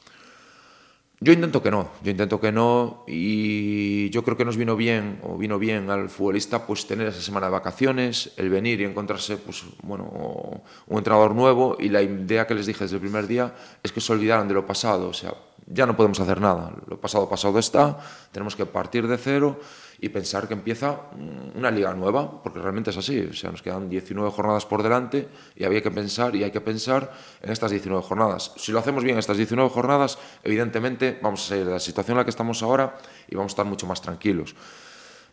Yo 1.23 1.33
intento 1.33 1.61
que 1.61 1.69
no, 1.69 1.91
yo 2.01 2.09
intento 2.09 2.41
que 2.41 2.51
no 2.51 3.03
y 3.05 4.09
yo 4.09 4.23
creo 4.23 4.35
que 4.35 4.43
nos 4.43 4.57
vino 4.57 4.75
bien 4.75 5.19
o 5.21 5.37
vino 5.37 5.59
bien 5.59 5.91
al 5.91 6.09
futbolista 6.09 6.65
pues 6.65 6.87
tener 6.87 7.05
esa 7.05 7.21
semana 7.21 7.45
de 7.45 7.51
vacaciones, 7.51 8.33
el 8.37 8.49
venir 8.49 8.81
y 8.81 8.85
encontrarse 8.85 9.37
pues 9.37 9.63
bueno, 9.83 10.63
un 10.87 10.97
entrenador 10.97 11.35
nuevo 11.35 11.77
y 11.79 11.89
la 11.89 12.01
idea 12.01 12.47
que 12.47 12.55
les 12.55 12.65
dije 12.65 12.85
desde 12.85 12.95
el 12.95 13.03
primer 13.03 13.27
día 13.27 13.53
es 13.83 13.91
que 13.91 14.01
se 14.01 14.11
olvidaran 14.11 14.47
de 14.47 14.55
lo 14.55 14.65
pasado, 14.65 15.09
o 15.09 15.13
sea, 15.13 15.35
ya 15.67 15.85
no 15.85 15.95
podemos 15.95 16.19
hacer 16.19 16.41
nada, 16.41 16.73
lo 16.87 16.99
pasado 16.99 17.29
pasado 17.29 17.59
está, 17.59 17.97
tenemos 18.31 18.55
que 18.55 18.65
partir 18.65 19.07
de 19.07 19.17
cero 19.17 19.59
y 19.99 20.09
pensar 20.09 20.47
que 20.47 20.55
empieza 20.55 21.01
una 21.55 21.69
liga 21.69 21.93
nueva, 21.93 22.41
porque 22.41 22.59
realmente 22.59 22.89
es 22.89 22.97
así, 22.97 23.19
o 23.19 23.33
sea, 23.33 23.51
nos 23.51 23.61
quedan 23.61 23.87
19 23.87 24.31
jornadas 24.31 24.65
por 24.65 24.81
delante 24.81 25.29
y 25.55 25.63
había 25.63 25.81
que 25.81 25.91
pensar 25.91 26.35
y 26.35 26.43
hay 26.43 26.49
que 26.49 26.59
pensar 26.59 27.13
en 27.39 27.51
estas 27.51 27.69
19 27.69 28.03
jornadas. 28.03 28.51
Si 28.57 28.71
lo 28.71 28.79
hacemos 28.79 29.03
bien 29.03 29.19
estas 29.19 29.37
19 29.37 29.69
jornadas, 29.69 30.17
evidentemente 30.43 31.19
vamos 31.21 31.45
a 31.45 31.49
salir 31.49 31.65
de 31.65 31.73
la 31.73 31.79
situación 31.79 32.15
en 32.15 32.19
la 32.19 32.23
que 32.23 32.31
estamos 32.31 32.63
ahora 32.63 32.97
y 33.27 33.35
vamos 33.35 33.51
a 33.51 33.53
estar 33.53 33.65
mucho 33.65 33.85
más 33.85 34.01
tranquilos, 34.01 34.55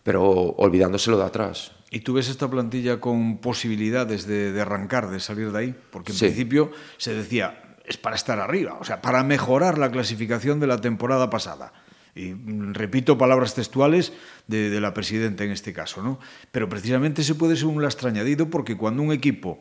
pero 0.02 0.23
olvidándoselo 0.23 1.16
de 1.16 1.25
atrás. 1.25 1.73
¿Y 1.90 2.00
tú 2.00 2.12
ves 2.12 2.28
esta 2.28 2.50
plantilla 2.50 3.00
con 3.00 3.38
posibilidades 3.38 4.26
de, 4.26 4.52
de 4.52 4.61
arrancar, 4.61 5.08
de 5.08 5.20
salir 5.20 5.50
de 5.50 5.58
ahí? 5.58 5.75
Porque 5.90 6.12
en 6.12 6.18
sí. 6.18 6.26
principio 6.26 6.70
se 6.99 7.14
decía, 7.14 7.67
es 7.88 7.97
para 7.97 8.16
estar 8.16 8.38
arriba, 8.38 8.76
o 8.80 8.85
sea, 8.85 9.00
para 9.00 9.23
mejorar 9.23 9.78
la 9.78 9.90
clasificación 9.90 10.61
de 10.61 10.66
la 10.66 10.80
temporada 10.80 11.30
pasada 11.30 11.73
y 12.18 12.35
repito 12.73 13.16
palabras 13.16 13.54
textuales 13.54 14.12
de, 14.47 14.80
la 14.80 14.92
presidenta 14.92 15.45
en 15.45 15.52
este 15.52 15.73
caso, 15.73 16.02
¿no? 16.02 16.18
Pero 16.50 16.68
precisamente 16.68 17.23
se 17.23 17.35
puede 17.35 17.57
ser 17.57 17.66
un 17.66 17.83
lastre 17.83 18.09
añadido 18.09 18.50
porque 18.50 18.76
cuando 18.76 19.02
un 19.02 19.12
equipo 19.12 19.61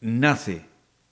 nace 0.00 0.64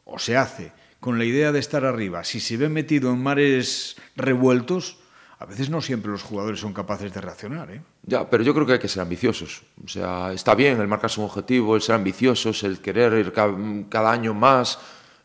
o 0.04 0.18
se 0.18 0.36
hace 0.36 0.72
con 1.00 1.18
la 1.18 1.24
idea 1.24 1.52
de 1.52 1.58
estar 1.58 1.84
arriba, 1.84 2.24
si 2.24 2.40
se 2.40 2.56
ve 2.56 2.68
metido 2.68 3.10
en 3.10 3.22
mares 3.22 3.96
revueltos, 4.14 4.98
a 5.38 5.44
veces 5.44 5.68
no 5.68 5.82
siempre 5.82 6.10
los 6.10 6.22
jugadores 6.22 6.60
son 6.60 6.72
capaces 6.72 7.12
de 7.12 7.20
reaccionar. 7.20 7.70
¿eh? 7.70 7.82
Ya, 8.04 8.30
pero 8.30 8.42
yo 8.42 8.54
creo 8.54 8.64
que 8.64 8.74
hay 8.74 8.78
que 8.78 8.88
ser 8.88 9.02
ambiciosos. 9.02 9.62
O 9.84 9.88
sea, 9.88 10.32
está 10.32 10.54
bien 10.54 10.80
el 10.80 10.88
marcarse 10.88 11.20
un 11.20 11.26
objetivo, 11.26 11.76
el 11.76 11.82
ser 11.82 11.96
ambiciosos, 11.96 12.62
el 12.62 12.80
querer 12.80 13.12
ir 13.14 13.32
cada 13.32 14.10
año 14.10 14.32
más. 14.32 14.78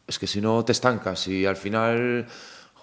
Es 0.07 0.19
que 0.19 0.27
si 0.27 0.41
no 0.41 0.63
te 0.65 0.71
estancas 0.71 1.27
y 1.27 1.45
al 1.45 1.55
final 1.55 2.27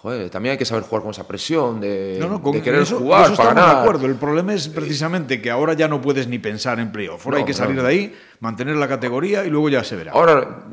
Joder, 0.01 0.29
también 0.29 0.51
hay 0.53 0.57
que 0.57 0.63
saber 0.63 0.85
jugar 0.85 1.01
con 1.01 1.11
esa 1.11 1.27
presión 1.27 1.81
de, 1.81 2.15
no, 2.21 2.29
no, 2.29 2.41
con 2.41 2.53
de 2.53 2.61
querer 2.61 2.83
eso, 2.83 2.99
jugar 2.99 3.25
eso 3.25 3.35
para 3.35 3.53
ganar. 3.53 3.75
de 3.75 3.81
acuerdo. 3.81 4.05
El 4.05 4.15
problema 4.15 4.53
es 4.53 4.69
precisamente 4.69 5.41
que 5.41 5.51
ahora 5.51 5.73
ya 5.73 5.89
no 5.89 5.99
puedes 5.99 6.25
ni 6.25 6.39
pensar 6.39 6.79
en 6.79 6.89
playoff. 6.89 7.25
Ahora 7.25 7.39
No, 7.39 7.39
hay 7.43 7.45
que 7.45 7.53
salir 7.53 7.75
no. 7.75 7.83
de 7.83 7.89
ahí, 7.89 8.15
mantener 8.39 8.77
la 8.77 8.87
categoría 8.87 9.43
y 9.43 9.49
luego 9.49 9.67
ya 9.67 9.83
se 9.83 9.97
verá. 9.97 10.13
Ahora, 10.13 10.67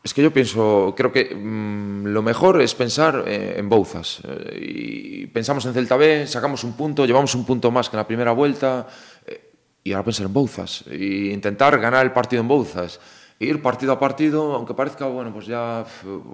es 0.00 0.14
que 0.14 0.22
yo 0.22 0.32
pienso, 0.32 0.94
creo 0.96 1.10
que 1.10 1.34
mm, 1.34 2.06
lo 2.06 2.22
mejor 2.22 2.62
es 2.62 2.72
pensar 2.76 3.24
eh, 3.26 3.56
en 3.58 3.68
Bouzas. 3.68 4.20
Eh, 4.22 4.60
y 4.60 5.26
pensamos 5.26 5.66
en 5.66 5.74
Celta 5.74 5.96
B, 5.96 6.28
sacamos 6.28 6.62
un 6.62 6.74
punto, 6.74 7.04
llevamos 7.04 7.34
un 7.34 7.44
punto 7.44 7.72
más 7.72 7.88
que 7.90 7.96
en 7.96 7.98
la 7.98 8.06
primera 8.06 8.30
vuelta. 8.30 8.86
eh, 9.26 9.50
y 9.82 9.90
ahora 9.92 10.04
pensar 10.04 10.26
en 10.26 10.32
Bouzas. 10.32 10.84
E 10.88 11.32
intentar 11.32 11.80
ganar 11.80 12.06
el 12.06 12.12
partido 12.12 12.42
en 12.42 12.46
Bouzas. 12.46 13.00
Ir 13.40 13.62
partido 13.62 13.92
a 13.92 14.00
partido, 14.00 14.54
aunque 14.54 14.74
parezca, 14.74 15.06
bueno, 15.06 15.32
pues 15.32 15.46
ya 15.46 15.84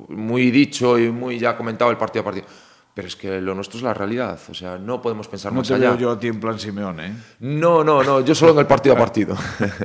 muy 0.09 0.51
dicho 0.51 0.99
y 0.99 1.11
muy 1.11 1.39
ya 1.39 1.57
comentado 1.57 1.91
el 1.91 1.99
partido 1.99 2.23
a 2.23 2.25
partido. 2.25 2.47
Pero 2.95 3.09
es 3.09 3.17
que 3.17 3.41
lo 3.41 3.55
nuestro 3.55 3.79
es 3.79 3.83
la 3.83 3.93
realidad. 3.93 4.39
O 4.49 4.55
sea, 4.55 4.79
no 4.79 5.03
podemos 5.03 5.29
pensar 5.29 5.53
no 5.53 5.59
más 5.59 5.69
te 5.69 5.75
allá. 5.75 5.91
veo 5.91 5.99
yo 5.99 6.11
a 6.13 6.19
ti 6.19 6.29
en 6.29 6.41
plan 6.41 6.59
Simeone. 6.59 7.07
¿eh? 7.07 7.13
No, 7.41 7.83
no, 7.83 8.03
no, 8.03 8.21
yo 8.21 8.35
solo 8.35 8.53
en 8.53 8.61
el 8.61 8.67
partido 8.67 8.95
a 8.95 8.99
partido. 8.99 9.37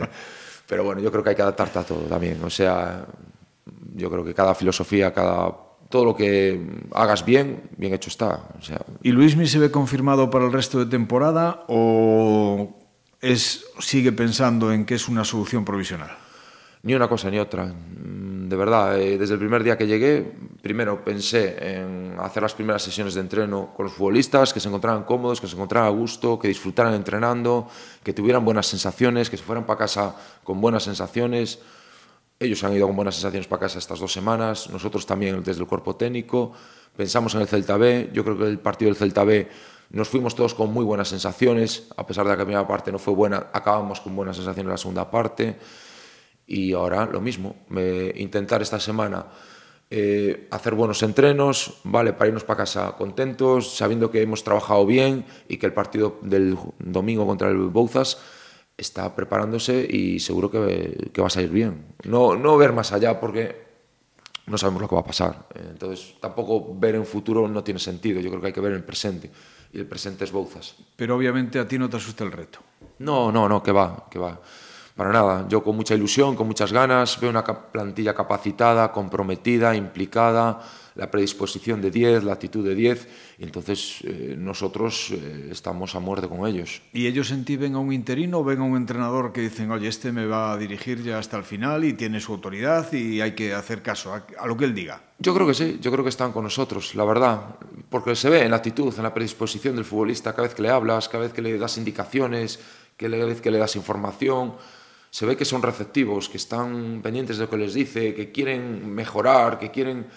Pero 0.68 0.84
bueno, 0.84 1.02
yo 1.02 1.12
creo 1.12 1.24
que 1.24 1.32
hay 1.32 1.36
que 1.36 1.42
adaptarte 1.42 1.80
a 1.80 1.84
todo 1.84 2.02
también. 2.02 2.44
O 2.44 2.50
sea, 2.50 3.06
yo 3.96 4.10
creo 4.12 4.24
que 4.24 4.36
cada 4.36 4.54
filosofía, 4.54 5.12
cada 5.12 5.52
todo 5.90 6.06
lo 6.06 6.16
que 6.16 6.62
hagas 6.94 7.26
bien, 7.26 7.64
bien 7.76 7.94
hecho 7.94 8.10
está. 8.10 8.48
O 8.58 8.62
sea, 8.62 8.80
¿Y 9.02 9.12
Luismi 9.12 9.48
se 9.48 9.58
ve 9.58 9.72
confirmado 9.72 10.30
para 10.30 10.46
el 10.46 10.54
resto 10.54 10.78
de 10.78 10.86
temporada 10.86 11.66
o 11.68 12.78
es, 13.20 13.66
sigue 13.80 14.12
pensando 14.12 14.72
en 14.72 14.86
que 14.86 14.96
es 14.96 15.10
una 15.10 15.26
solución 15.26 15.66
provisional? 15.66 16.16
Ni 16.84 16.94
una 16.94 17.08
cosa 17.08 17.30
ni 17.30 17.40
otra. 17.40 17.66
Mm, 17.66 18.30
De 18.50 18.56
verdad, 18.56 19.00
eh, 19.00 19.20
desde 19.20 19.36
el 19.36 19.40
primer 19.40 19.64
día 19.64 19.78
que 19.78 19.86
llegué, 19.86 20.26
primero 20.64 21.06
pensé 21.06 21.56
en 21.62 22.16
hacer 22.20 22.42
las 22.42 22.56
primeras 22.56 22.82
sesiones 22.82 23.14
de 23.14 23.22
entreno 23.22 23.72
con 23.76 23.86
los 23.86 23.94
futbolistas, 23.94 24.54
que 24.54 24.60
se 24.60 24.68
encontraran 24.70 25.04
cómodos, 25.04 25.40
que 25.40 25.48
se 25.48 25.54
encontraran 25.54 25.88
a 25.88 25.92
gusto, 25.92 26.40
que 26.40 26.48
disfrutaran 26.48 26.96
entrenando, 26.96 27.68
que 28.04 28.12
tuvieran 28.12 28.44
buenas 28.44 28.66
sensaciones, 28.66 29.30
que 29.30 29.38
se 29.38 29.44
fueran 29.44 29.68
para 29.68 29.78
casa 29.78 30.16
con 30.44 30.60
buenas 30.60 30.82
sensaciones. 30.82 31.60
Ellos 32.40 32.64
han 32.64 32.74
ido 32.74 32.88
con 32.88 32.96
buenas 32.96 33.14
sensaciones 33.14 33.48
para 33.48 33.60
casa 33.60 33.78
estas 33.78 34.00
dos 34.00 34.12
semanas, 34.12 34.68
nosotros 34.72 35.06
también 35.06 35.44
desde 35.44 35.62
el 35.62 35.68
cuerpo 35.68 35.96
técnico. 35.96 36.54
Pensamos 36.98 37.36
en 37.36 37.42
el 37.42 37.48
Celta 37.48 37.78
B, 37.78 38.10
yo 38.14 38.24
creo 38.24 38.36
que 38.36 38.46
el 38.48 38.58
partido 38.58 38.90
del 38.90 38.98
Celta 38.98 39.24
B 39.24 39.48
nos 39.92 40.10
fuimos 40.10 40.34
todos 40.34 40.56
con 40.56 40.74
muy 40.74 40.86
buenas 40.86 41.10
sensaciones, 41.10 41.88
a 41.96 42.08
pesar 42.08 42.26
de 42.26 42.32
que 42.32 42.38
la 42.38 42.46
primera 42.46 42.68
parte 42.68 42.92
no 42.92 42.98
fue 42.98 43.14
buena, 43.14 43.48
acabamos 43.54 44.02
con 44.02 44.16
buenas 44.16 44.38
sensaciones 44.38 44.66
en 44.66 44.72
la 44.72 44.78
segunda 44.78 45.12
parte. 45.12 45.56
Y 46.52 46.74
ahora 46.74 47.06
lo 47.06 47.22
mismo, 47.22 47.56
eh, 47.78 48.12
intentar 48.18 48.64
esta 48.64 48.80
semana 48.80 49.28
eh, 49.92 50.48
hacer 50.50 50.74
buenos 50.74 51.04
entrenos, 51.04 51.80
vale, 51.84 52.14
para 52.14 52.30
irnos 52.30 52.44
para 52.44 52.58
casa 52.58 52.96
contentos, 52.98 53.78
sabiendo 53.78 54.10
que 54.10 54.24
hemos 54.24 54.44
trabajado 54.44 54.84
bien 54.88 55.26
y 55.48 55.58
que 55.58 55.68
el 55.68 55.74
partido 55.74 56.18
del 56.24 56.58
domingo 56.80 57.28
contra 57.28 57.50
el 57.50 57.58
Bouzas 57.58 58.18
está 58.76 59.16
preparándose 59.16 59.86
y 59.88 60.20
seguro 60.20 60.50
que, 60.50 61.12
que 61.14 61.22
va 61.22 61.28
a 61.28 61.30
salir 61.30 61.52
bien. 61.52 61.86
No, 62.06 62.36
no 62.36 62.58
ver 62.58 62.74
más 62.74 62.94
allá 62.94 63.20
porque 63.20 63.70
no 64.48 64.58
sabemos 64.58 64.82
lo 64.82 64.90
que 64.90 64.96
va 64.96 65.02
a 65.02 65.06
pasar. 65.06 65.46
Entonces, 65.54 66.16
tampoco 66.20 66.74
ver 66.80 66.96
en 66.96 67.06
futuro 67.06 67.48
no 67.48 67.64
tiene 67.64 67.80
sentido. 67.80 68.20
Yo 68.22 68.30
creo 68.32 68.42
que 68.42 68.48
hay 68.48 68.54
que 68.54 68.62
ver 68.62 68.72
en 68.72 68.80
el 68.80 68.84
presente. 68.84 69.30
Y 69.72 69.78
el 69.78 69.86
presente 69.86 70.24
es 70.24 70.32
Bouzas. 70.32 70.76
Pero 70.96 71.16
obviamente 71.16 71.60
a 71.60 71.68
ti 71.68 71.78
no 71.78 71.88
te 71.88 71.98
asusta 71.98 72.24
el 72.24 72.32
reto. 72.32 72.58
No, 72.98 73.32
no, 73.32 73.48
no, 73.48 73.62
que 73.62 73.72
va, 73.72 74.08
que 74.10 74.18
va. 74.18 74.40
Para 75.00 75.14
nada. 75.14 75.48
Yo 75.48 75.64
con 75.64 75.78
mucha 75.78 75.96
ilusión, 75.96 76.36
con 76.36 76.46
muchas 76.46 76.74
ganas, 76.74 77.22
veo 77.22 77.30
una 77.30 77.42
plantilla 77.42 78.14
capacitada, 78.14 78.92
comprometida, 78.92 79.74
implicada, 79.74 80.60
la 80.96 81.10
predisposición 81.10 81.82
de 81.82 81.90
10, 81.90 82.26
la 82.26 82.34
actitud 82.34 82.68
de 82.68 82.76
10, 82.76 83.08
y 83.38 83.44
entonces 83.46 84.00
eh, 84.04 84.36
nosotros 84.38 85.12
eh, 85.12 85.48
estamos 85.52 85.96
a 85.96 86.02
muerte 86.02 86.28
con 86.28 86.46
ellos. 86.46 86.82
¿Y 86.92 87.08
ellos 87.08 87.32
en 87.32 87.46
ti 87.46 87.56
ven 87.56 87.76
a 87.76 87.80
un 87.80 87.94
interino 87.94 88.40
o 88.40 88.44
ven 88.44 88.60
a 88.60 88.64
un 88.66 88.76
entrenador 88.76 89.32
que 89.32 89.40
dicen, 89.40 89.72
oye, 89.72 89.88
este 89.88 90.12
me 90.12 90.26
va 90.26 90.52
a 90.52 90.58
dirigir 90.58 91.02
ya 91.02 91.18
hasta 91.18 91.38
el 91.38 91.46
final 91.46 91.86
y 91.86 91.94
tiene 91.94 92.20
su 92.20 92.34
autoridad 92.34 92.92
y 92.92 93.22
hay 93.22 93.32
que 93.36 93.54
hacer 93.54 93.82
caso 93.82 94.14
a, 94.14 94.26
a 94.38 94.48
lo 94.48 94.58
que 94.58 94.66
él 94.66 94.76
diga? 94.76 95.02
Yo 95.18 95.34
creo 95.34 95.48
que 95.48 95.54
sí, 95.54 95.80
yo 95.82 95.94
creo 95.94 96.04
que 96.04 96.10
están 96.10 96.34
con 96.34 96.44
nosotros, 96.44 96.94
la 96.96 97.06
verdad, 97.06 97.56
porque 97.90 98.18
se 98.18 98.30
ve 98.30 98.44
en 98.44 98.52
la 98.52 98.58
actitud, 98.58 98.94
en 98.98 99.04
la 99.04 99.14
predisposición 99.14 99.78
del 99.78 99.86
futbolista, 99.86 100.34
cada 100.34 100.50
vez 100.50 100.56
que 100.56 100.62
le 100.62 100.70
hablas, 100.70 101.08
cada 101.08 101.24
vez 101.24 101.32
que 101.32 101.42
le 101.42 101.58
das 101.58 101.78
indicaciones, 101.78 102.60
cada 102.98 103.16
vez 103.26 103.40
que 103.40 103.50
le 103.50 103.60
das 103.60 103.78
información, 103.78 104.56
se 105.12 105.26
ve 105.26 105.36
que 105.36 105.46
son 105.46 105.62
receptivos, 105.62 106.30
que 106.30 106.38
están 106.38 107.02
pendientes 107.02 107.38
de 107.38 107.46
lo 107.46 107.50
que 107.50 107.58
les 107.58 107.74
dice, 107.74 108.14
que 108.14 108.32
quieren 108.32 108.94
mejorar, 108.94 109.60
que 109.60 109.72
quieren 109.72 110.08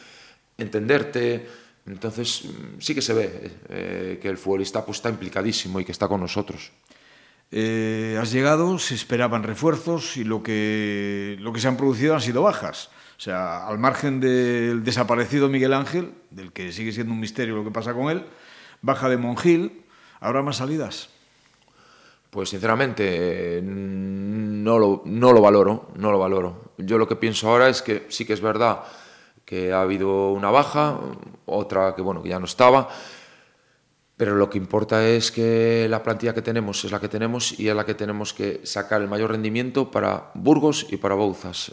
entenderte. 0.59 1.47
Entonces 1.87 2.45
mm, 2.45 2.81
sí 2.81 2.95
que 2.95 3.03
se 3.03 3.15
ve 3.15 3.51
eh, 3.69 4.19
que 4.21 4.29
el 4.29 4.39
futbolista 4.39 4.85
pues, 4.85 4.99
está 4.99 5.09
implicadísimo 5.09 5.81
y 5.81 5.85
que 5.85 5.93
está 5.93 6.09
con 6.09 6.21
nosotros. 6.21 6.73
Eh, 7.51 8.19
has 8.21 8.33
llegado, 8.33 8.79
se 8.79 8.95
esperaban 8.95 9.43
refuerzos 9.43 10.17
y 10.17 10.25
lo 10.25 10.43
que, 10.43 11.37
lo 11.41 11.53
que 11.53 11.61
se 11.61 11.69
han 11.69 11.77
producido 11.77 12.15
han 12.15 12.21
sido 12.21 12.43
bajas. 12.43 12.91
O 13.19 13.21
sea, 13.21 13.67
al 13.67 13.79
margen 13.79 14.21
del 14.21 14.83
desaparecido 14.83 15.49
Miguel 15.49 15.75
Ángel, 15.75 16.13
del 16.31 16.53
que 16.53 16.73
sigue 16.73 16.93
siendo 16.93 17.13
un 17.13 17.21
misterio 17.21 17.55
lo 17.55 17.65
que 17.65 17.71
pasa 17.71 17.93
con 17.95 18.11
él, 18.11 18.25
baja 18.81 19.09
de 19.09 19.17
Monjil, 19.17 19.85
¿habrá 20.19 20.43
más 20.43 20.57
salidas? 20.57 21.11
Pues 22.33 22.49
sinceramente 22.49 23.61
no 23.63 24.79
lo, 24.79 25.03
no 25.05 25.35
lo 25.35 25.43
valoro, 25.43 25.89
no 25.97 26.11
lo 26.11 26.19
valoro. 26.19 26.73
Yo 26.79 26.97
lo 26.97 27.07
que 27.07 27.17
pienso 27.17 27.51
ahora 27.51 27.69
es 27.69 27.83
que 27.83 28.07
sí 28.09 28.25
que 28.25 28.33
es 28.33 28.41
verdad 28.41 28.85
que 29.45 29.71
ha 29.71 29.83
habido 29.83 30.33
una 30.33 30.51
baja, 30.51 30.99
otra 31.45 31.95
que 31.95 32.01
bueno 32.01 32.23
que 32.23 32.31
ya 32.31 32.39
no 32.39 32.47
estaba, 32.47 32.89
pero 34.17 34.35
lo 34.35 34.49
que 34.49 34.57
importa 34.57 35.07
es 35.07 35.31
que 35.31 35.87
la 35.91 36.03
plantilla 36.03 36.33
que 36.33 36.41
tenemos 36.41 36.83
es 36.87 36.91
la 36.91 37.01
que 37.01 37.09
tenemos 37.11 37.61
y 37.61 37.69
es 37.69 37.77
la 37.77 37.85
que 37.85 37.93
tenemos 37.93 38.33
que 38.33 38.63
sacar 38.65 39.03
el 39.03 39.09
mayor 39.09 39.33
rendimiento 39.33 39.91
para 39.91 40.31
Burgos 40.33 40.87
y 40.89 40.97
para 40.97 41.15
Bouzas. 41.15 41.71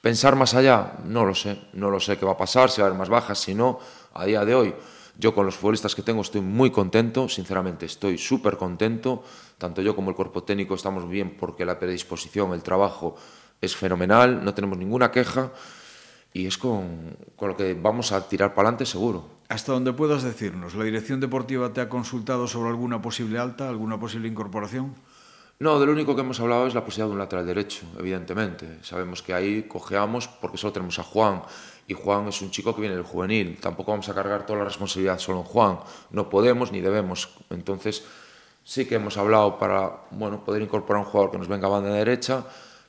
Pensar 0.00 0.36
más 0.36 0.54
allá, 0.54 0.94
no 1.04 1.26
lo 1.26 1.34
sé, 1.34 1.60
no 1.74 1.90
lo 1.90 2.00
sé 2.00 2.16
qué 2.16 2.24
va 2.24 2.32
a 2.32 2.38
pasar, 2.38 2.70
si 2.70 2.80
va 2.80 2.86
a 2.86 2.88
haber 2.88 2.98
más 2.98 3.10
bajas, 3.10 3.38
si 3.38 3.54
no, 3.54 3.78
a 4.14 4.24
día 4.24 4.42
de 4.46 4.54
hoy 4.54 4.74
Yo 5.20 5.34
con 5.34 5.44
los 5.44 5.56
futbolistas 5.56 5.94
que 5.94 6.00
tengo 6.00 6.22
estoy 6.22 6.40
muy 6.40 6.70
contento, 6.70 7.28
sinceramente 7.28 7.84
estoy 7.84 8.16
súper 8.16 8.56
contento. 8.56 9.22
Tanto 9.58 9.82
yo 9.82 9.94
como 9.94 10.08
el 10.08 10.16
cuerpo 10.16 10.44
técnico 10.44 10.74
estamos 10.74 11.06
bien 11.06 11.36
porque 11.38 11.66
la 11.66 11.78
predisposición, 11.78 12.54
el 12.54 12.62
trabajo 12.62 13.16
es 13.60 13.76
fenomenal, 13.76 14.42
no 14.42 14.54
tenemos 14.54 14.78
ninguna 14.78 15.10
queja 15.10 15.52
y 16.32 16.46
es 16.46 16.56
con, 16.56 17.18
con 17.36 17.50
lo 17.50 17.56
que 17.58 17.74
vamos 17.74 18.12
a 18.12 18.26
tirar 18.26 18.54
para 18.54 18.68
adelante 18.68 18.86
seguro. 18.86 19.28
Hasta 19.50 19.72
donde 19.72 19.92
puedas 19.92 20.22
decirnos, 20.22 20.74
¿la 20.74 20.84
dirección 20.84 21.20
deportiva 21.20 21.70
te 21.74 21.82
ha 21.82 21.90
consultado 21.90 22.46
sobre 22.46 22.70
alguna 22.70 23.02
posible 23.02 23.38
alta, 23.38 23.68
alguna 23.68 24.00
posible 24.00 24.26
incorporación? 24.26 24.94
No, 25.62 25.78
de 25.78 25.84
lo 25.84 25.92
único 25.92 26.14
que 26.14 26.22
hemos 26.22 26.40
hablado 26.40 26.66
es 26.66 26.74
la 26.74 26.82
posibilidad 26.82 27.08
de 27.08 27.12
un 27.12 27.18
lateral 27.18 27.44
derecho, 27.44 27.84
evidentemente. 27.98 28.82
Sabemos 28.82 29.20
que 29.20 29.34
ahí 29.34 29.64
cojeamos 29.64 30.26
porque 30.26 30.56
solo 30.56 30.72
tenemos 30.72 30.98
a 30.98 31.02
Juan 31.02 31.42
y 31.86 31.92
Juan 31.92 32.28
es 32.28 32.40
un 32.40 32.50
chico 32.50 32.74
que 32.74 32.80
viene 32.80 32.96
del 32.96 33.04
juvenil. 33.04 33.58
Tampoco 33.60 33.90
vamos 33.90 34.08
a 34.08 34.14
cargar 34.14 34.46
toda 34.46 34.60
la 34.60 34.64
responsabilidad 34.64 35.18
solo 35.18 35.40
en 35.40 35.44
Juan. 35.44 35.80
No 36.12 36.30
podemos 36.30 36.72
ni 36.72 36.80
debemos. 36.80 37.28
Entonces, 37.50 38.06
sí 38.64 38.86
que 38.86 38.94
hemos 38.94 39.18
hablado 39.18 39.58
para 39.58 40.06
bueno, 40.12 40.42
poder 40.42 40.62
incorporar 40.62 41.04
un 41.04 41.10
jugador 41.10 41.30
que 41.30 41.36
nos 41.36 41.48
venga 41.48 41.66
a 41.66 41.70
banda 41.72 41.90
derecha, 41.90 42.42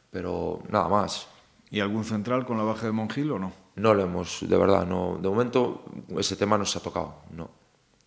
pero 0.10 0.64
nada 0.70 0.88
más. 0.88 1.28
¿Y 1.72 1.82
algún 1.82 2.06
central 2.06 2.46
con 2.46 2.58
la 2.58 2.64
baja 2.64 2.86
de 2.86 2.94
Monjil 2.94 3.32
o 3.34 3.40
no? 3.40 3.52
No 3.76 3.94
lo 3.94 4.04
hemos, 4.04 4.48
de 4.48 4.58
verdad, 4.58 4.88
no. 4.88 5.18
De 5.22 5.28
momento 5.28 5.84
ese 6.18 6.38
tema 6.38 6.58
no 6.58 6.64
se 6.64 6.78
ha 6.78 6.82
tocado, 6.82 7.16
no. 7.32 7.61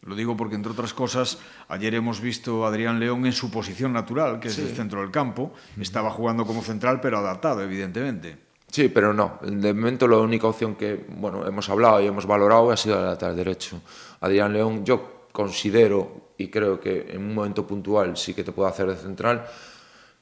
Lo 0.04 0.14
digo 0.14 0.36
porque, 0.36 0.54
entre 0.54 0.72
otras 0.72 0.92
cosas, 0.92 1.38
ayer 1.68 1.94
hemos 1.94 2.20
visto 2.20 2.64
a 2.64 2.68
Adrián 2.68 3.00
León 3.00 3.24
en 3.24 3.32
su 3.32 3.50
posición 3.50 3.92
natural, 3.92 4.38
que 4.38 4.48
es 4.48 4.58
el 4.58 4.68
centro 4.68 5.00
del 5.00 5.10
campo. 5.10 5.52
Estaba 5.80 6.10
jugando 6.10 6.44
como 6.44 6.62
central, 6.62 7.00
pero 7.00 7.18
adaptado, 7.18 7.62
evidentemente. 7.62 8.36
Sí, 8.70 8.88
pero 8.88 9.14
no. 9.14 9.38
De 9.42 9.72
momento 9.72 10.08
la 10.08 10.16
única 10.18 10.48
opción 10.48 10.74
que 10.74 11.06
bueno, 11.08 11.46
hemos 11.46 11.70
hablado 11.70 12.02
y 12.02 12.06
hemos 12.06 12.26
valorado 12.26 12.72
ha 12.72 12.76
sido 12.76 12.98
el 12.98 13.06
lateral 13.06 13.36
derecho. 13.36 13.80
Adrián 14.20 14.52
León, 14.52 14.84
yo 14.84 15.28
considero 15.30 16.32
y 16.36 16.48
creo 16.48 16.80
que 16.80 17.06
en 17.10 17.22
un 17.22 17.34
momento 17.34 17.66
puntual 17.66 18.16
sí 18.16 18.34
que 18.34 18.42
te 18.42 18.52
puede 18.52 18.68
hacer 18.70 18.88
de 18.88 18.96
central, 18.96 19.46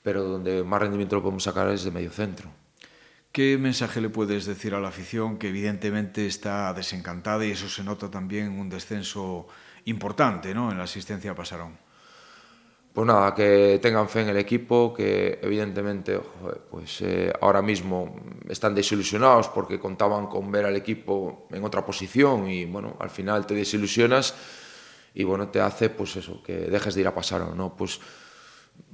pero 0.02 0.22
donde 0.22 0.62
más 0.62 0.80
rendimiento 0.80 1.16
lo 1.16 1.22
podemos 1.22 1.42
sacar 1.42 1.68
es 1.70 1.84
de 1.84 1.90
medio 1.90 2.10
centro. 2.10 2.50
¿Qué 3.32 3.56
mensaje 3.56 4.02
le 4.02 4.10
puedes 4.10 4.44
decir 4.44 4.74
a 4.74 4.80
la 4.80 4.88
afición 4.88 5.38
que 5.38 5.48
evidentemente 5.48 6.26
está 6.26 6.74
desencantada 6.74 7.46
y 7.46 7.52
eso 7.52 7.70
se 7.70 7.82
nota 7.82 8.10
también 8.10 8.48
en 8.48 8.58
un 8.58 8.68
descenso 8.68 9.48
importante 9.86 10.54
¿no? 10.54 10.70
en 10.70 10.78
la 10.78 10.84
asistencia 10.84 11.32
a 11.32 11.34
Pasarón. 11.34 11.76
Pues 12.92 13.06
nada, 13.06 13.34
que 13.34 13.78
tengan 13.80 14.06
fe 14.06 14.20
en 14.20 14.28
el 14.28 14.36
equipo, 14.36 14.92
que 14.92 15.38
evidentemente 15.40 16.20
pues 16.70 17.00
eh, 17.00 17.32
ahora 17.40 17.62
mismo 17.62 18.14
están 18.46 18.74
desilusionados 18.74 19.48
porque 19.48 19.80
contaban 19.80 20.26
con 20.26 20.50
ver 20.50 20.66
al 20.66 20.76
equipo 20.76 21.48
en 21.50 21.64
otra 21.64 21.86
posición 21.86 22.50
y 22.50 22.66
bueno, 22.66 22.96
al 23.00 23.08
final 23.08 23.46
te 23.46 23.54
desilusionas 23.54 24.34
y 25.14 25.24
bueno, 25.24 25.48
te 25.48 25.60
hace 25.60 25.88
pues 25.88 26.16
eso, 26.16 26.42
que 26.42 26.52
dejes 26.52 26.94
de 26.94 27.00
ir 27.00 27.06
a 27.06 27.14
Pasarón, 27.14 27.56
¿no? 27.56 27.74
Pues 27.74 27.98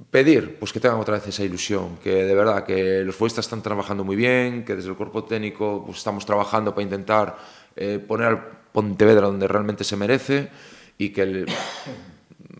pedir 0.09 0.57
pues 0.57 0.71
que 0.71 0.79
tengan 0.79 1.01
otra 1.01 1.15
vez 1.15 1.27
esa 1.27 1.43
ilusión, 1.43 1.97
que 1.97 2.23
de 2.23 2.35
verdad 2.35 2.63
que 2.63 3.03
los 3.03 3.15
futbolistas 3.15 3.45
están 3.45 3.61
trabajando 3.61 4.05
muy 4.05 4.15
bien, 4.15 4.63
que 4.63 4.77
desde 4.77 4.89
el 4.89 4.95
cuerpo 4.95 5.25
técnico 5.25 5.83
pues 5.85 5.97
estamos 5.97 6.25
trabajando 6.25 6.73
para 6.73 6.83
intentar 6.83 7.37
eh, 7.75 7.99
poner 7.99 8.27
al 8.27 8.59
Pontevedra 8.71 9.27
donde 9.27 9.47
realmente 9.47 9.83
se 9.83 9.97
merece 9.97 10.49
y 10.99 11.09
que 11.09 11.45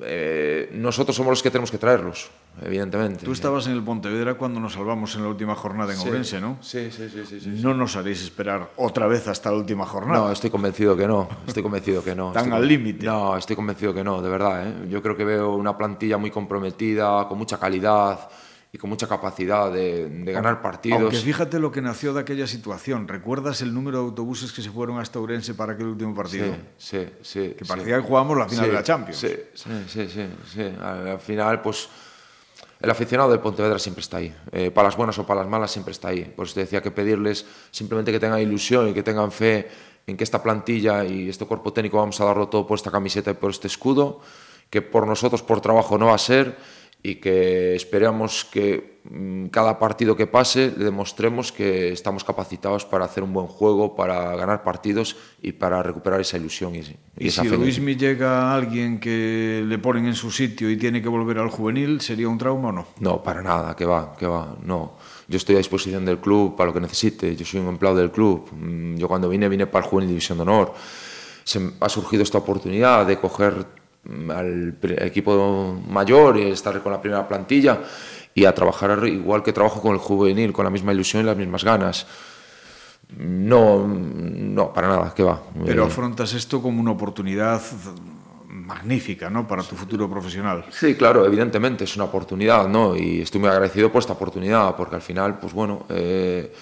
eh, 0.02 0.70
nosotros 0.74 1.16
somos 1.16 1.32
los 1.32 1.44
que 1.44 1.52
tenemos 1.52 1.70
que 1.70 1.78
traerlos, 1.78 2.30
evidentemente. 2.62 3.26
Tú 3.26 3.34
estabas 3.34 3.68
en 3.68 3.74
el 3.74 3.84
Pontevedra 3.84 4.36
cuando 4.36 4.62
nos 4.62 4.74
salvamos 4.74 5.14
en 5.16 5.24
la 5.24 5.28
última 5.28 5.56
jornada 5.56 5.94
en 5.94 6.00
Ourense, 6.00 6.40
¿no? 6.40 6.58
Sí, 6.62 6.90
sí, 6.90 7.10
sí, 7.10 7.40
sí, 7.42 7.50
No 7.62 7.74
nos 7.74 7.98
haréis 7.98 8.24
esperar 8.24 8.72
otra 8.78 9.08
vez 9.08 9.28
hasta 9.28 9.52
la 9.52 9.58
última 9.58 9.86
jornada. 9.86 10.22
No, 10.22 10.32
estoy 10.32 10.50
convencido 10.50 10.96
que 10.96 11.06
no. 11.06 11.28
Estoy 11.46 11.62
convencido 11.62 12.02
que 12.02 12.16
no. 12.16 12.32
Tan 12.34 12.54
al 12.54 12.66
límite. 12.66 13.06
No, 13.06 13.36
estoy 13.36 13.58
convencido 13.58 13.94
que 13.94 14.06
no, 14.06 14.22
de 14.22 14.30
verdad. 14.30 14.70
¿eh? 14.70 14.88
Yo 14.90 15.04
creo 15.04 15.18
que 15.18 15.26
veo 15.26 15.54
una 15.56 15.78
plantilla 15.78 16.18
muy 16.18 16.32
comprometida, 16.32 17.28
con 17.28 17.38
mucha 17.38 17.60
calidad 17.60 18.30
y 18.72 18.78
con 18.78 18.90
mucha 18.90 19.08
capacidad 19.08 19.72
de, 19.72 20.08
ganar 20.26 20.62
partidos. 20.62 21.02
Aunque 21.02 21.18
fíjate 21.18 21.60
lo 21.60 21.72
que 21.72 21.82
nació 21.82 22.14
de 22.14 22.22
aquella 22.22 22.46
situación. 22.46 23.08
¿Recuerdas 23.08 23.62
el 23.62 23.74
número 23.74 24.00
de 24.00 24.04
autobuses 24.06 24.52
que 24.52 24.62
se 24.62 24.70
fueron 24.70 25.00
hasta 25.00 25.18
Ourense 25.20 25.56
para 25.56 25.74
aquel 25.74 25.88
último 25.88 26.14
partido? 26.14 26.54
Sí, 26.78 27.00
sí, 27.00 27.08
sí. 27.24 27.56
Que 27.58 27.66
parecía 27.66 27.98
que 27.98 28.04
jugábamos 28.04 28.38
la 28.38 28.48
final 28.48 28.68
de 28.68 28.74
la 28.74 28.84
Champions. 28.84 29.18
Sí, 29.18 29.36
sí, 29.56 30.08
sí, 30.08 30.28
sí, 30.54 30.62
Al 30.82 31.20
final, 31.20 31.62
pues 31.62 31.90
el 32.80 32.90
aficionado 32.90 33.32
del 33.32 33.40
Pontevedra 33.40 33.80
siempre 33.80 34.02
está 34.02 34.18
ahí. 34.18 34.34
Eh, 34.52 34.70
para 34.70 34.88
las 34.88 34.96
buenas 34.96 35.18
o 35.18 35.26
para 35.26 35.42
las 35.42 35.50
malas 35.50 35.72
siempre 35.72 35.92
está 35.92 36.10
ahí. 36.10 36.24
Por 36.24 36.46
eso 36.46 36.54
te 36.54 36.62
decía 36.62 36.82
que 36.82 36.92
pedirles 36.92 37.46
simplemente 37.72 38.12
que 38.12 38.20
tengan 38.20 38.40
ilusión 38.40 38.88
y 38.88 38.94
que 38.94 39.02
tengan 39.02 39.32
fe 39.32 39.68
en 40.06 40.16
que 40.16 40.24
esta 40.24 40.44
plantilla 40.44 41.04
y 41.06 41.28
este 41.28 41.46
cuerpo 41.46 41.74
técnico 41.74 41.98
vamos 41.98 42.22
a 42.22 42.26
darlo 42.26 42.48
todo 42.50 42.68
por 42.68 42.78
esta 42.78 42.92
camiseta 42.92 43.32
y 43.32 43.34
por 43.34 43.50
este 43.50 43.68
escudo, 43.68 44.22
que 44.70 44.82
por 44.82 45.08
nosotros, 45.08 45.42
por 45.42 45.60
trabajo, 45.60 45.98
no 45.98 46.08
va 46.08 46.16
a 46.16 46.20
ser 46.20 46.56
y 47.02 47.16
que 47.16 47.76
esperamos 47.76 48.44
que 48.44 49.00
mm, 49.10 49.46
cada 49.48 49.80
partido 49.80 50.18
que 50.18 50.28
pase 50.28 50.74
le 50.76 50.84
demostremos 50.84 51.52
que 51.52 51.94
estamos 51.94 52.26
capacitados 52.26 52.86
para 52.86 53.06
hacer 53.06 53.24
un 53.24 53.32
buen 53.32 53.48
juego, 53.48 53.96
para 53.96 54.36
ganar 54.36 54.64
partidos 54.64 55.16
y 55.42 55.54
para 55.54 55.82
recuperar 55.82 56.20
esa 56.20 56.38
ilusión 56.38 56.76
y, 56.76 56.80
y, 57.18 57.28
esa 57.28 57.44
si. 57.44 57.50
Luismi 57.50 57.96
llega 57.96 58.42
a 58.42 58.56
alguien 58.56 59.00
que 59.00 59.64
le 59.66 59.78
ponen 59.78 60.08
en 60.08 60.16
su 60.16 60.30
sitio 60.30 60.70
y 60.70 60.76
tiene 60.76 61.02
que 61.02 61.08
volver 61.08 61.38
al 61.38 61.50
juvenil, 61.50 62.02
¿sería 62.02 62.28
un 62.28 62.38
trauma 62.38 62.70
o 62.70 62.72
no? 62.74 62.88
No, 63.00 63.24
para 63.24 63.42
nada, 63.42 63.76
que 63.76 63.86
va, 63.86 64.16
que 64.18 64.28
va, 64.28 64.58
no. 64.62 64.98
Yo 65.30 65.38
estoy 65.38 65.56
a 65.56 65.60
disposición 65.60 66.04
del 66.06 66.18
club 66.18 66.58
para 66.58 66.68
lo 66.68 66.74
que 66.74 66.82
necesite, 66.82 67.34
yo 67.36 67.46
soy 67.46 67.62
un 67.62 67.68
empleado 67.68 67.96
del 67.98 68.12
club. 68.12 68.50
Mm, 68.52 68.98
yo 68.98 69.08
cuando 69.08 69.30
vine, 69.30 69.48
vine 69.48 69.68
para 69.68 69.86
el 69.86 69.90
Juvenil 69.90 70.10
División 70.10 70.38
de 70.38 70.42
Honor. 70.42 70.74
Se 71.46 71.60
ha 71.80 71.90
surgido 71.90 72.24
esta 72.24 72.40
oportunidad 72.40 73.08
de 73.08 73.18
coger 73.18 73.79
al 74.30 74.78
equipo 74.82 75.82
mayor 75.88 76.38
y 76.38 76.52
estar 76.52 76.82
con 76.82 76.92
la 76.92 77.02
primera 77.02 77.28
plantilla 77.28 77.80
y 78.34 78.46
a 78.46 78.54
trabajar 78.54 79.06
igual 79.08 79.44
que 79.44 79.54
trabajo 79.54 79.82
con 79.82 79.94
el 79.94 80.00
juvenil, 80.00 80.54
con 80.54 80.66
la 80.66 80.72
misma 80.72 80.94
ilusión 80.94 81.24
y 81.24 81.26
las 81.26 81.38
mismas 81.38 81.64
ganas. 81.64 82.08
No, 83.18 83.88
no, 83.88 84.72
para 84.72 84.88
nada, 84.88 85.14
que 85.16 85.24
va. 85.24 85.42
Pero 85.66 85.86
afrontas 85.86 86.34
esto 86.34 86.62
como 86.62 86.80
una 86.80 86.92
oportunidad 86.92 87.62
magnífica, 88.48 89.30
¿no? 89.30 89.48
Para 89.48 89.64
tu 89.64 89.76
futuro 89.76 90.10
profesional. 90.10 90.66
Sí, 90.70 90.96
claro, 90.96 91.26
evidentemente 91.26 91.86
es 91.86 91.96
una 91.96 92.06
oportunidad, 92.06 92.68
¿no? 92.68 92.96
Y 92.96 93.22
estoy 93.22 93.42
muy 93.42 93.50
agradecido 93.50 93.92
por 93.92 94.00
esta 94.00 94.14
oportunidad, 94.14 94.76
porque 94.76 94.96
al 94.96 95.02
final, 95.02 95.40
pues 95.40 95.54
bueno, 95.54 95.86
eh, 95.90 96.54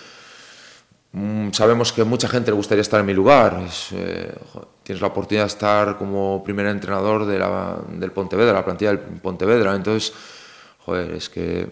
sabemos 1.51 1.93
que 1.93 2.03
mucha 2.03 2.27
gente 2.27 2.51
le 2.51 2.58
gustaría 2.58 2.82
estar 2.82 2.99
en 2.99 3.06
mi 3.06 3.13
lugar. 3.13 3.62
Eh, 3.91 4.34
tienes 4.84 5.01
la 5.01 5.08
oportunidad 5.08 5.43
de 5.43 5.47
estar 5.47 5.97
como 5.97 6.43
primer 6.43 6.65
entrenador 6.67 7.25
de 7.25 7.39
la, 7.39 7.77
del 7.89 8.12
Pontevedra, 8.12 8.53
la 8.53 8.65
plantilla 8.65 8.91
del 8.91 8.99
Pontevedra. 8.99 9.75
Entonces, 9.75 10.13
joder, 10.86 11.12
es 11.12 11.30
que 11.30 11.67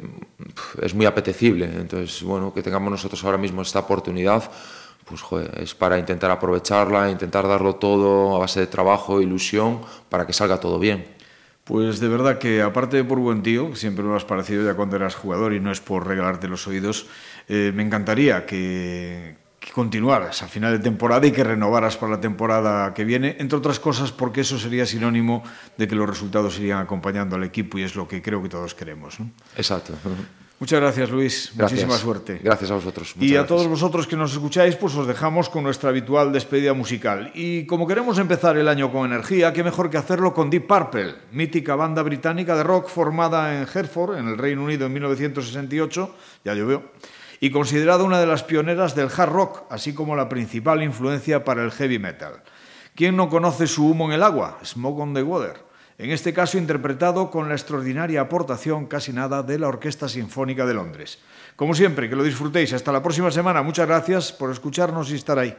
es 0.81 0.93
muy 0.93 1.05
apetecible. 1.05 1.65
Entonces, 1.65 2.21
bueno, 2.23 2.53
que 2.53 2.61
tengamos 2.61 2.91
nosotros 2.91 3.23
ahora 3.23 3.37
mismo 3.37 3.61
esta 3.61 3.79
oportunidad, 3.79 4.43
pues 5.05 5.21
joder, 5.21 5.51
es 5.61 5.73
para 5.75 5.97
intentar 5.97 6.31
aprovecharla, 6.31 7.09
intentar 7.09 7.47
darlo 7.47 7.75
todo 7.75 8.35
a 8.35 8.39
base 8.39 8.59
de 8.59 8.67
trabajo, 8.67 9.21
ilusión, 9.21 9.81
para 10.09 10.25
que 10.25 10.33
salga 10.33 10.59
todo 10.59 10.79
bien. 10.79 11.15
Pues 11.65 11.99
de 11.99 12.07
verdad 12.09 12.37
que 12.37 12.61
aparte 12.61 12.97
de 12.97 13.03
por 13.03 13.17
buen 13.17 13.41
tío, 13.41 13.75
siempre 13.75 14.03
me 14.03 14.15
has 14.15 14.23
parecido 14.23 14.63
ya 14.63 14.75
cuando 14.75 14.97
eras 14.97 15.15
jugador 15.15 15.51
y 15.51 15.59
no 15.59 15.71
es 15.71 15.81
por 15.81 16.05
regalarte 16.05 16.47
los 16.47 16.67
oídos, 16.67 17.07
eh, 17.47 17.71
me 17.73 17.83
encantaría 17.83 18.45
que, 18.45 19.35
que 19.59 19.71
continuaras 19.71 20.43
a 20.43 20.47
final 20.47 20.71
de 20.71 20.79
temporada 20.79 21.25
y 21.25 21.31
que 21.31 21.43
renovaras 21.43 21.97
para 21.97 22.13
la 22.13 22.21
temporada 22.21 22.93
que 22.93 23.03
viene, 23.03 23.35
entre 23.39 23.57
otras 23.57 23.79
cosas 23.79 24.11
porque 24.11 24.41
eso 24.41 24.59
sería 24.59 24.85
sinónimo 24.85 25.43
de 25.77 25.87
que 25.87 25.95
los 25.95 26.07
resultados 26.07 26.59
irían 26.59 26.79
acompañando 26.79 27.35
al 27.35 27.43
equipo 27.43 27.77
y 27.77 27.83
es 27.83 27.95
lo 27.95 28.07
que 28.07 28.21
creo 28.21 28.41
que 28.43 28.49
todos 28.49 28.75
queremos. 28.75 29.19
¿no? 29.19 29.31
Exacto. 29.57 29.93
Muchas 30.57 30.79
gracias, 30.79 31.09
Luis. 31.09 31.51
Gracias. 31.53 31.81
Muchísima 31.81 31.97
suerte. 31.97 32.39
Gracias 32.41 32.71
a 32.71 32.75
vosotros. 32.75 33.13
y 33.15 33.19
Muchas 33.19 33.31
a 33.31 33.33
gracias. 33.33 33.47
todos 33.49 33.67
vosotros 33.67 34.07
que 34.07 34.15
nos 34.15 34.31
escucháis, 34.31 34.75
pues 34.77 34.95
os 34.95 35.05
dejamos 35.05 35.49
con 35.49 35.63
nuestra 35.63 35.89
habitual 35.89 36.31
despedida 36.31 36.73
musical. 36.73 37.31
Y 37.33 37.65
como 37.65 37.85
queremos 37.85 38.17
empezar 38.19 38.55
el 38.55 38.69
año 38.69 38.89
con 38.89 39.05
energía, 39.11 39.51
qué 39.51 39.65
mejor 39.65 39.89
que 39.89 39.97
hacerlo 39.97 40.33
con 40.33 40.49
Deep 40.49 40.65
Purple, 40.65 41.15
mítica 41.33 41.75
banda 41.75 42.03
británica 42.03 42.55
de 42.55 42.63
rock 42.63 42.87
formada 42.87 43.53
en 43.59 43.67
Hertford, 43.67 44.17
en 44.17 44.29
el 44.29 44.37
Reino 44.37 44.63
Unido, 44.63 44.85
en 44.85 44.93
1968, 44.93 46.15
ya 46.45 46.53
llovió, 46.53 46.83
y 47.39 47.51
considerada 47.51 48.03
una 48.03 48.19
de 48.19 48.27
las 48.27 48.43
pioneras 48.43 48.95
del 48.95 49.09
hard 49.15 49.31
rock, 49.31 49.63
así 49.69 49.93
como 49.93 50.15
la 50.15 50.29
principal 50.29 50.83
influencia 50.83 51.43
para 51.43 51.63
el 51.63 51.71
heavy 51.71 51.99
metal. 51.99 52.43
¿Quién 52.95 53.15
no 53.15 53.29
conoce 53.29 53.67
su 53.67 53.87
humo 53.87 54.05
en 54.05 54.13
el 54.13 54.23
agua? 54.23 54.59
Smoke 54.63 54.99
on 54.99 55.13
the 55.13 55.23
Water 55.23 55.65
en 55.97 56.11
este 56.11 56.33
caso 56.33 56.57
interpretado 56.57 57.31
con 57.31 57.47
la 57.47 57.55
extraordinaria 57.55 58.21
aportación 58.21 58.85
casi 58.85 59.13
nada 59.13 59.43
de 59.43 59.57
la 59.57 59.69
Orquesta 59.69 60.09
Sinfónica 60.09 60.65
de 60.65 60.73
Londres. 60.73 61.19
Como 61.55 61.73
siempre, 61.73 62.09
que 62.09 62.17
lo 62.17 62.23
disfrutéis. 62.23 62.73
Hasta 62.73 62.91
la 62.91 63.01
próxima 63.01 63.31
semana. 63.31 63.61
Muchas 63.61 63.87
gracias 63.87 64.33
por 64.33 64.51
escucharnos 64.51 65.09
y 65.11 65.15
estar 65.15 65.39
ahí. 65.39 65.55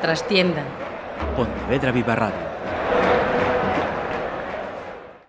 Trastienda. 0.00 0.62
Pontevedra 1.36 1.92
Viva 1.92 2.14
Radio. 2.14 2.55